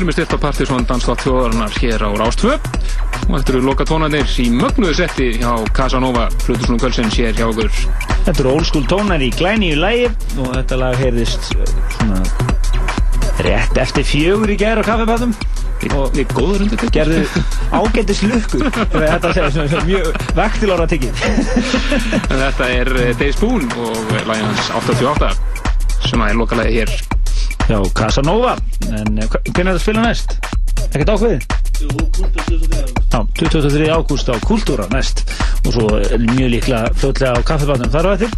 Það 0.00 0.06
erum 0.06 0.14
við 0.14 0.16
stilt 0.16 0.32
á 0.32 0.40
Partisón 0.40 0.84
Danslátt 0.88 1.22
þjóðarinnar 1.26 1.74
hér 1.76 2.02
á 2.08 2.10
Rástvö 2.16 2.54
og 2.54 3.34
þetta 3.34 3.50
eru 3.52 3.58
loka 3.66 3.84
tónarnir 3.84 4.30
í 4.40 4.46
mögnuðu 4.48 4.94
setti 4.96 5.26
hjá 5.34 5.50
Casanova 5.76 6.22
Flutusnum 6.40 6.78
Kvölsins 6.80 7.18
hér 7.20 7.36
hjá 7.36 7.44
okkur. 7.50 7.68
Þetta 8.24 8.46
eru 8.46 8.54
school 8.64 8.86
tónar 8.88 9.20
í 9.20 9.28
glæníu 9.36 9.76
lægi 9.76 10.08
og 10.40 10.54
þetta 10.54 10.80
lag 10.80 10.96
heyrðist 11.02 11.50
uh, 11.52 11.68
svona 11.98 12.22
rétt 13.44 13.82
eftir 13.84 14.08
fjögur 14.08 14.54
í 14.54 14.58
gær 14.64 14.80
á 14.80 14.88
kaffepatum 14.88 15.36
og 15.92 16.16
við 16.16 16.32
góður 16.32 16.64
undir 16.64 16.80
þetta 16.80 16.96
gerðu 16.96 17.44
ágættis 17.76 18.24
lukku 18.24 18.64
þetta 18.96 19.36
svona 19.36 19.84
mjög 19.84 20.12
vektilára 20.40 20.88
tiggið 20.88 21.24
En 21.28 22.40
Þetta 22.46 22.72
er 22.72 22.94
eh, 23.04 23.12
Dave 23.12 23.36
Spoon 23.36 23.68
og 23.76 24.16
lagið 24.16 24.48
hans 24.48 24.76
88 24.80 25.34
sem 26.08 26.24
er 26.24 26.40
lokalagi 26.40 26.80
hér 26.80 27.00
Já, 27.70 27.78
Casanova. 27.94 28.56
En 28.90 29.18
eh, 29.18 29.28
hvernig 29.30 29.60
er 29.60 29.76
þetta 29.76 29.82
spila 29.84 30.02
næst? 30.02 30.32
Ekkert 30.90 31.12
ákveðið? 31.12 31.44
Já, 33.12 33.20
23. 33.38 33.84
ágúst 33.94 34.26
á 34.26 34.34
Kultúra 34.42 34.88
næst. 34.90 35.22
Og 35.62 35.76
svo 35.76 35.86
eh, 36.00 36.16
mjög 36.18 36.50
líklega 36.56 36.90
fljótlega 36.98 37.38
á 37.38 37.46
kaffepatum 37.46 37.92
þar 37.94 38.10
á 38.10 38.10
eftir. 38.16 38.34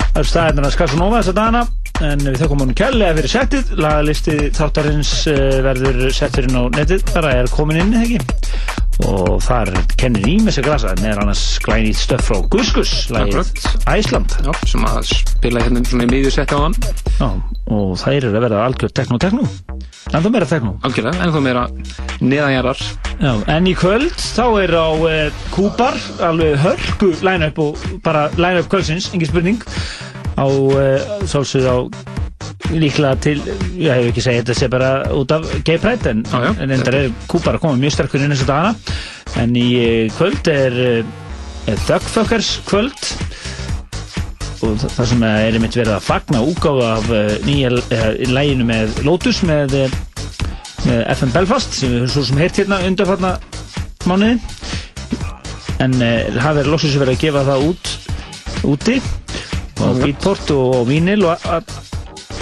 Það 0.00 0.22
eru 0.22 0.30
staðirnar 0.30 0.70
að 0.70 0.78
Casanova 0.80 1.20
þessa 1.20 1.36
dagana. 1.36 1.62
En 2.00 2.24
við 2.24 2.40
þakkum 2.40 2.64
honum 2.64 2.78
kærlega 2.80 3.18
fyrir 3.18 3.34
settið. 3.34 3.74
Lagalisti 3.84 4.36
þáttarins 4.56 5.12
uh, 5.28 5.60
verður 5.66 6.00
settur 6.16 6.48
inn 6.48 6.56
á 6.56 6.64
netið. 6.78 7.04
Bara 7.12 7.34
er 7.42 7.52
komin 7.52 7.82
inn 7.82 7.92
ekki? 8.00 8.22
Og 9.04 9.36
þar 9.44 9.68
kennir 10.00 10.24
ímið 10.28 10.56
sig 10.56 10.64
grasa 10.64 10.96
meðan 11.00 11.26
annars 11.26 11.44
glænýtt 11.64 12.00
stöf 12.00 12.24
frá 12.24 12.40
Guskus 12.52 12.94
lagið 13.12 13.52
Æsland. 13.88 14.32
Já, 14.44 14.52
sem 14.68 14.84
að 14.88 15.12
spila 15.12 15.64
hérna 15.64 15.84
svona 15.88 16.08
í 16.08 16.12
miðju 16.14 16.34
setti 16.34 16.56
á 16.56 16.60
hann 16.64 16.76
og 17.70 17.96
þær 18.00 18.16
eru 18.18 18.32
að 18.34 18.44
verða 18.46 18.64
algjör 18.66 18.92
tekno-tekno 18.98 19.46
ennþá 20.10 20.30
meira 20.32 20.48
tekno 20.48 20.72
Algjörlega, 20.86 21.24
ennþá 21.24 21.42
meira 21.44 21.64
neðanjarðar. 22.20 22.80
Já, 23.20 23.32
en 23.54 23.68
í 23.68 23.74
kvöld 23.78 24.16
þá 24.20 24.44
er 24.62 24.74
á 24.76 24.88
uh, 24.90 25.42
Kúpar 25.54 25.98
alveg 26.26 26.58
hörku 26.60 27.12
line-up 27.24 27.60
og 27.62 27.84
bara 28.04 28.26
line-up 28.36 28.68
kvöldsins, 28.72 29.10
engin 29.14 29.30
spurning. 29.30 29.62
Á 30.36 30.46
uh, 30.46 31.24
sálsögð 31.28 31.68
á 31.70 31.76
líklega 32.70 33.16
til, 33.22 33.38
ég 33.80 33.94
hef 33.94 34.10
ekki 34.10 34.24
segið 34.24 34.42
þetta 34.42 34.58
sé 34.58 34.68
bara 34.70 34.90
út 35.16 35.32
af 35.34 35.46
gay 35.66 35.80
pride 35.80 36.12
en, 36.12 36.22
já, 36.26 36.50
en 36.52 36.76
endar 36.76 36.98
er 37.00 37.10
Kúpar 37.30 37.58
að 37.58 37.64
koma 37.64 37.80
mjög 37.80 37.96
sterkur 37.96 38.24
inn 38.24 38.34
þessu 38.34 38.48
dagana. 38.50 38.74
En 39.40 39.56
í 39.58 39.68
uh, 39.78 40.06
kvöld 40.18 40.50
er, 40.52 40.80
uh, 41.00 41.70
er 41.70 41.84
Thugfuckers 41.86 42.56
kvöld 42.68 43.12
og 44.66 44.76
þa- 44.82 44.90
það 44.96 45.08
sem 45.12 45.22
er 45.28 45.56
einmitt 45.56 45.76
verið 45.78 45.94
að 45.96 46.04
fagna 46.06 46.40
úgáfa 46.44 46.88
af 46.98 47.08
uh, 47.10 47.20
nýja 47.46 47.70
uh, 47.76 48.08
læginu 48.34 48.66
með 48.68 49.00
Lotus 49.06 49.40
með, 49.48 49.76
uh, 49.86 49.94
með 50.86 51.00
FM 51.16 51.32
Belfast 51.36 51.76
sem 51.78 51.92
við 51.94 52.02
höfum 52.04 52.12
svo 52.14 52.24
sem 52.30 52.40
heyrt 52.42 52.60
hérna 52.60 52.80
undarfarna 52.88 53.34
mánuði. 54.08 54.38
En 55.80 55.94
það 55.96 56.58
verið 56.58 56.70
loksins 56.74 56.98
verið 57.00 57.14
að 57.16 57.22
gefa 57.22 57.44
það 57.48 57.62
út 57.70 57.92
úti. 58.68 58.98
Og 59.80 59.96
Beatport 60.02 60.50
og, 60.52 60.74
og 60.76 60.82
Vinyl 60.90 61.24
og 61.24 61.46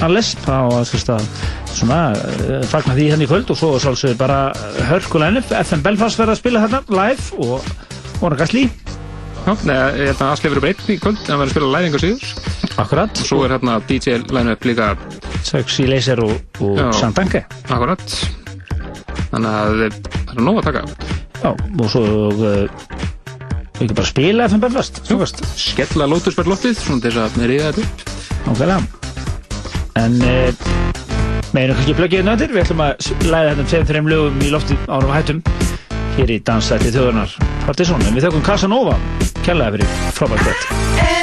alles 0.02 0.32
sérst 0.90 1.10
að 1.14 1.22
svona 1.78 2.00
fagna 2.70 2.96
því 2.96 3.04
hérna 3.12 3.26
í 3.26 3.28
kvöld 3.30 3.52
og 3.54 3.58
svo 3.60 3.70
sálsögur 3.82 4.18
bara 4.18 4.38
hörkulegni 4.88 5.44
FM 5.60 5.84
Belfast 5.86 6.18
verið 6.18 6.34
að 6.34 6.40
spila 6.40 6.62
hérna 6.64 6.80
live 6.90 7.38
og 7.46 8.24
Óna 8.26 8.38
Gasly 8.40 8.64
Neða, 9.48 9.84
ég 9.96 10.10
held 10.10 10.18
að 10.20 10.30
Asli 10.34 10.50
verður 10.50 10.64
breytt 10.66 10.88
í 10.92 10.94
kvöld 11.00 11.20
hann 11.24 11.38
verður 11.40 11.46
að 11.46 11.52
spila 11.54 11.68
læðingar 11.72 12.02
síður 12.02 12.24
Akkurat. 12.78 13.20
Og 13.22 13.28
svo 13.30 13.38
er 13.46 13.54
hérna 13.54 13.78
DJ 13.88 14.18
line-up 14.28 14.66
líka 14.68 14.90
Sexy 15.46 15.86
Laser 15.88 16.20
og, 16.20 16.34
og. 16.60 16.80
Sandanke 16.98 17.46
Akkurat. 17.64 18.04
Þannig 19.30 19.48
að 19.48 19.80
það 19.80 20.34
er 20.34 20.44
nóg 20.44 20.60
að 20.60 20.68
taka. 20.68 20.82
Já, 21.38 21.50
og 21.54 21.88
svo 21.92 22.04
ekki 23.78 23.94
bara 23.94 24.10
spila 24.10 24.48
FM 24.50 24.64
Belfast 24.66 25.00
skella 25.56 26.08
lótusverð 26.10 26.52
loftið 26.52 26.80
svona 26.82 27.04
til 27.06 27.14
þess 27.14 27.24
að 27.24 27.40
með 27.40 27.50
ríða 27.52 27.70
þetta 27.70 27.86
upp. 27.86 28.04
Nákvæmlega. 28.48 28.80
En 29.98 30.20
uh, 30.28 30.68
meðinu 31.54 31.78
kannski 31.78 31.96
plöggið 31.98 32.28
nöttir 32.28 32.52
Við 32.52 32.66
ætlum 32.66 32.84
að 32.84 33.08
læra 33.26 33.54
þetta 33.54 33.70
tveim, 33.72 33.88
þreim 33.88 34.12
lögum 34.12 34.44
í 34.44 34.52
lofti 34.52 34.78
árum 34.86 35.14
hættum. 35.16 35.42
Hér 36.18 36.34
í 36.34 36.38
Dansætti 36.42 36.92
þjóðurnar 36.94 37.34
Partizón 37.62 38.02
En 38.02 38.16
við 38.16 38.28
þökkum 38.28 38.46
Casanova 38.46 38.96
Kærlega 39.46 39.78
fyrir 39.78 39.96
frábært 40.18 41.17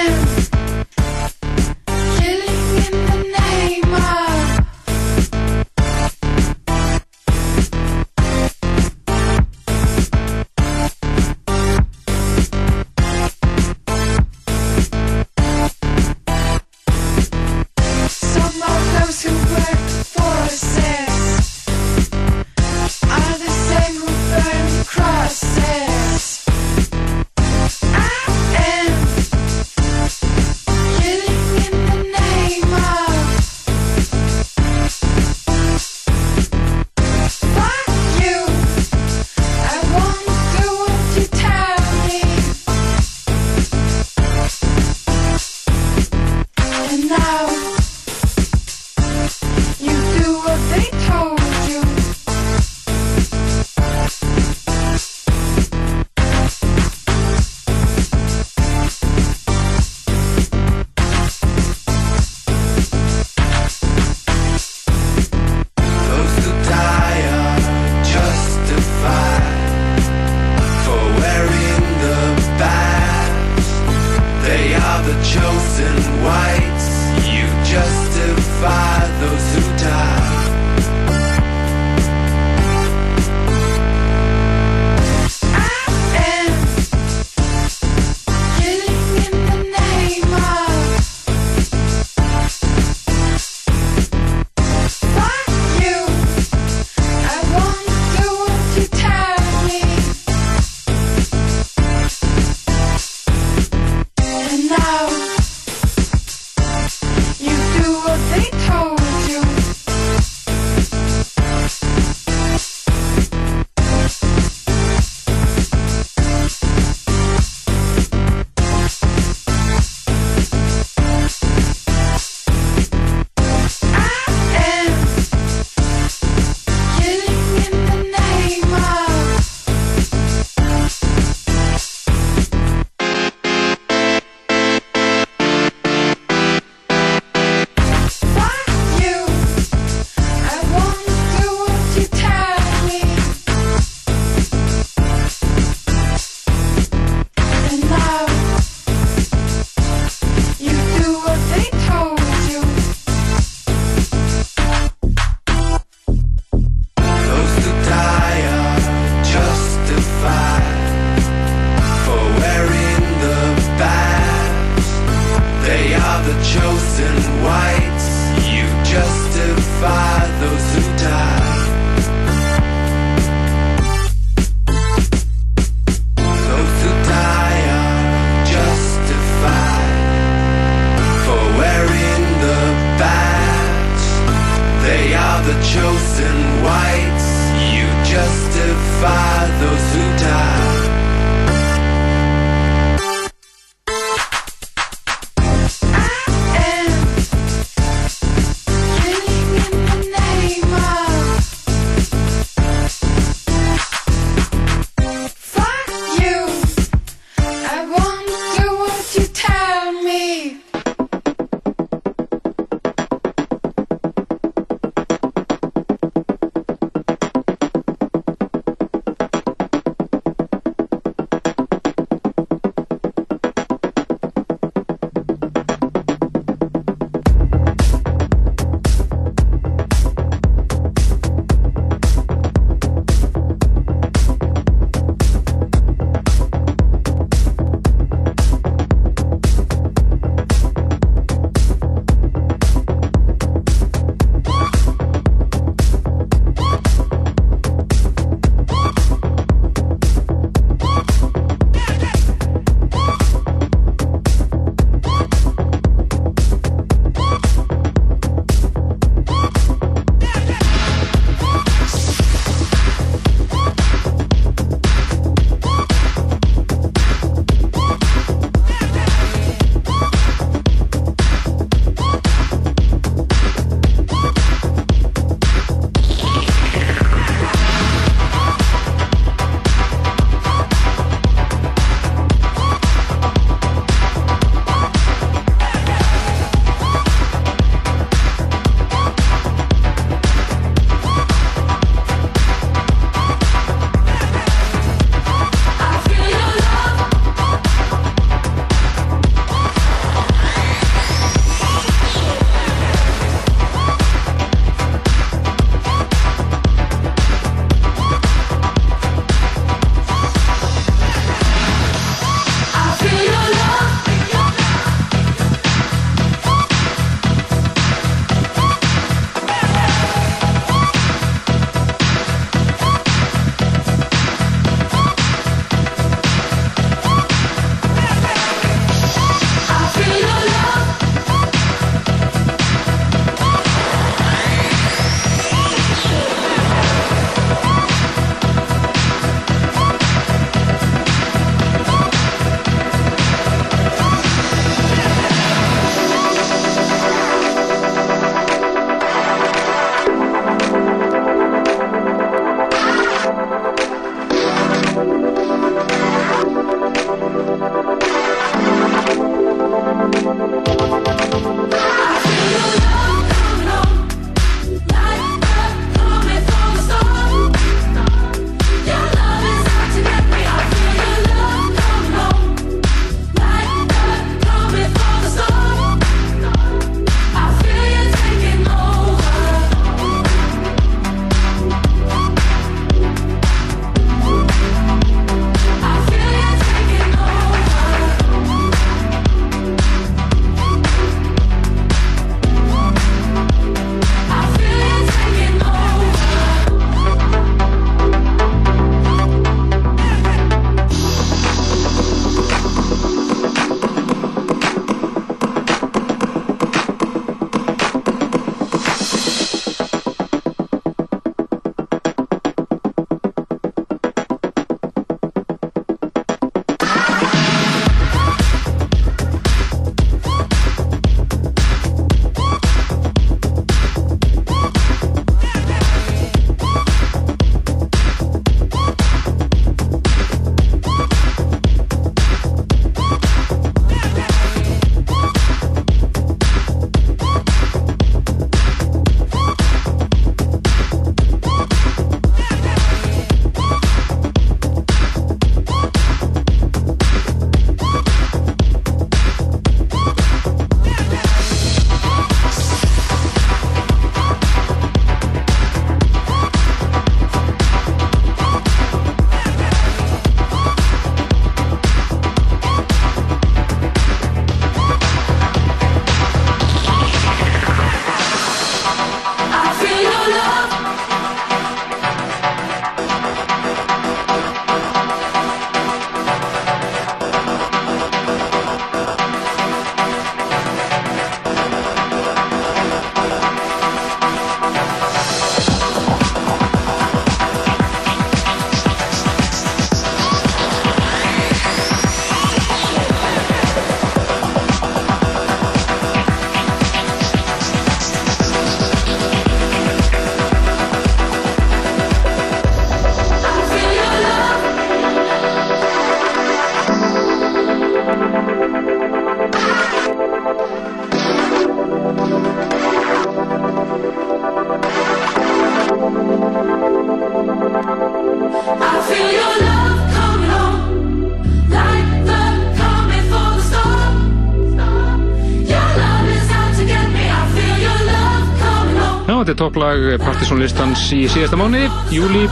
þetta 529.42 529.54
er 529.54 529.60
topplag 529.60 530.04
partysónlistans 530.22 531.06
í 531.16 531.26
síðasta 531.32 531.58
mánuði, 531.60 531.90
júli. 532.14 532.44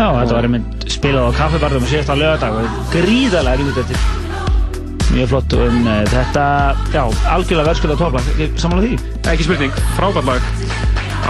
Já, 0.00 0.06
þetta 0.06 0.34
var 0.34 0.46
einmitt 0.48 0.86
spilað 0.90 1.28
á 1.28 1.38
kaffibarðum 1.38 1.86
síðasta 1.88 2.16
lögadag 2.18 2.58
og 2.60 2.80
gríðarlega 2.92 3.60
rýðut 3.60 3.80
eftir. 3.84 4.04
Mjög 5.10 5.32
flott 5.32 5.56
um, 5.58 5.78
eh, 5.90 6.02
þetta, 6.12 6.44
já, 6.94 7.02
algjörlega 7.34 7.68
verðskulega 7.70 8.02
topplag, 8.02 8.58
samanlega 8.60 8.90
því. 8.90 9.14
Ekki 9.32 9.46
spurning, 9.48 9.80
frábært 9.96 10.28
lag. 10.28 10.50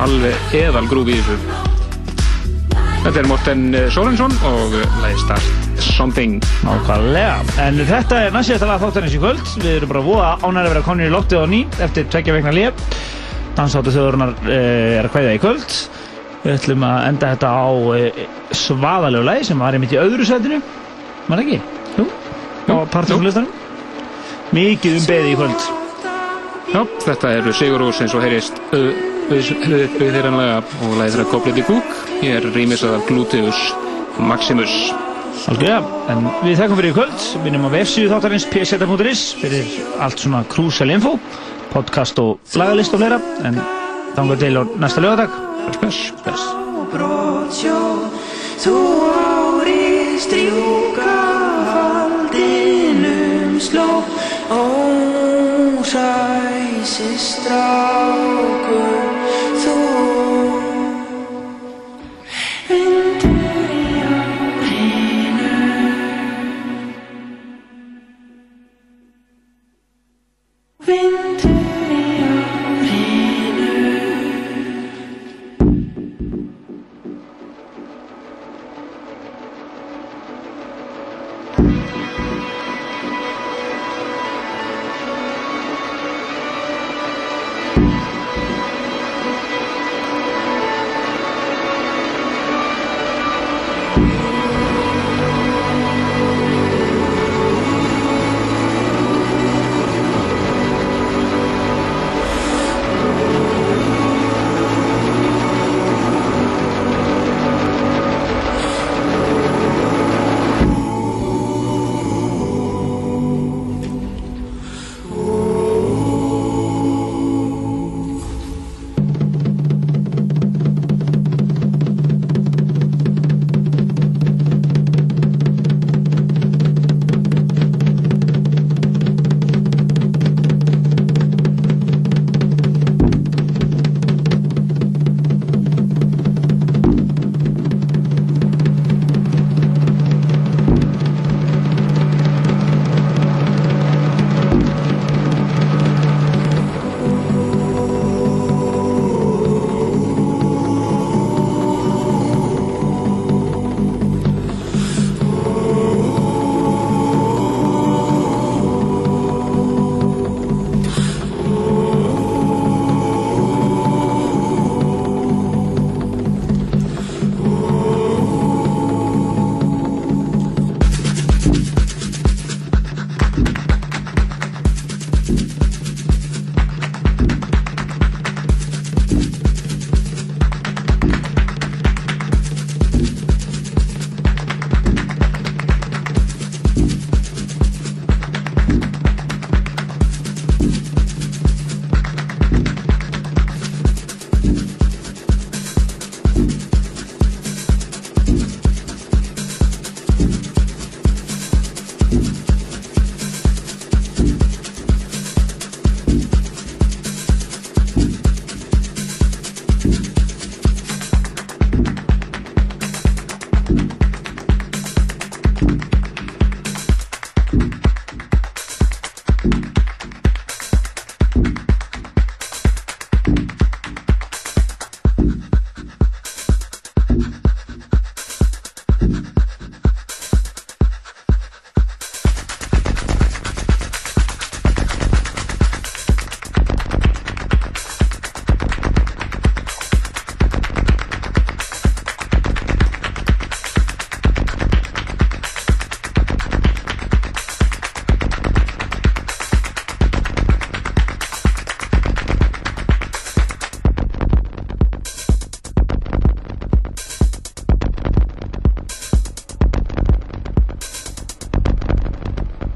Alveg 0.01 0.55
eðal 0.61 0.87
grúfi 0.91 1.17
í 1.17 1.23
þessu. 1.29 1.69
Þetta 3.01 3.17
er 3.23 3.29
Morten 3.31 3.63
Sorensson 3.95 4.35
og 4.45 4.75
lagið 5.01 5.23
Start 5.23 5.81
Something. 5.81 6.43
Nákvæmlega. 6.67 7.39
En 7.65 7.81
þetta 7.89 8.27
er 8.27 8.35
næst 8.35 8.51
síðasta 8.51 8.69
lag 8.69 8.83
þáttarins 8.83 9.17
í 9.17 9.21
kvöld. 9.23 9.55
Við 9.63 9.79
erum 9.79 9.95
bara 9.95 10.05
voða 10.05 10.35
ánæri 10.45 10.69
að 10.69 10.75
vera 10.75 10.85
konir 10.85 11.09
í 11.09 11.15
loftið 11.15 11.41
á 11.41 11.47
ný 11.49 11.63
eftir 11.81 12.11
tveggja 12.13 12.37
vegna 12.37 12.53
lið. 12.59 12.85
Dansáttu 13.61 13.93
þjóðurinnar 13.93 14.31
eh, 14.49 14.97
er 14.97 15.05
að 15.05 15.13
kveða 15.13 15.33
í 15.37 15.41
kvöld. 15.43 15.75
Við 16.41 16.55
ætlum 16.55 16.85
að 16.89 17.01
enda 17.11 17.33
þetta 17.35 17.49
á 17.53 17.69
eh, 17.99 18.23
svaðalegu 18.57 19.27
lagi 19.29 19.49
sem 19.51 19.61
var 19.61 19.77
einmitt 19.77 19.93
í 19.93 19.99
öðru 20.01 20.25
setinu. 20.25 20.63
Var 21.27 21.43
ekki? 21.43 21.59
Jú. 21.99 22.07
Á 22.73 22.75
partysónlistanum. 22.95 23.53
Mikið 24.57 24.97
um 25.03 25.05
beði 25.11 25.35
í 25.35 25.37
kvöld. 25.37 25.69
Já, 26.71 26.81
þetta 27.05 27.35
eru 27.37 27.53
Sigur 27.59 27.85
Úrs 27.85 28.01
eins 28.01 28.15
og 28.17 28.25
heyrist 28.25 28.57
auðvitðiranlega 28.73 30.57
og 30.63 30.97
lagið 30.97 31.19
þeirra 31.19 31.29
Kopliti 31.35 31.67
Kúk. 31.67 31.95
Ég 32.25 32.41
er 32.41 32.49
rýmisað 32.55 32.97
af 32.97 33.07
Gluteus 33.11 33.61
Maximus. 34.23 34.75
Algjörlega, 35.51 35.81
en 36.13 36.27
við 36.45 36.59
þekkum 36.61 36.79
fyrir 36.81 36.93
í 36.93 36.97
kvöld, 36.97 37.21
við 37.43 37.53
erum 37.53 37.69
á 37.69 37.75
vefsíðu 37.75 38.11
þáttarins 38.13 38.49
pseta.is 38.51 39.23
fyrir 39.41 39.71
allt 40.05 40.23
svona 40.23 40.43
crucial 40.53 40.91
info, 40.93 41.15
podcast 41.73 42.19
og 42.23 42.39
lagalist 42.59 42.95
og 42.95 43.03
fleira, 43.03 43.21
en 43.47 43.61
þangar 44.17 44.43
til 44.43 44.59
á 44.59 44.63
næsta 44.83 45.01
lögadag. 45.05 45.31
Spes, 45.79 46.01
spes. 46.23 46.49
Brottsjó, 46.91 47.79
þú 48.65 48.77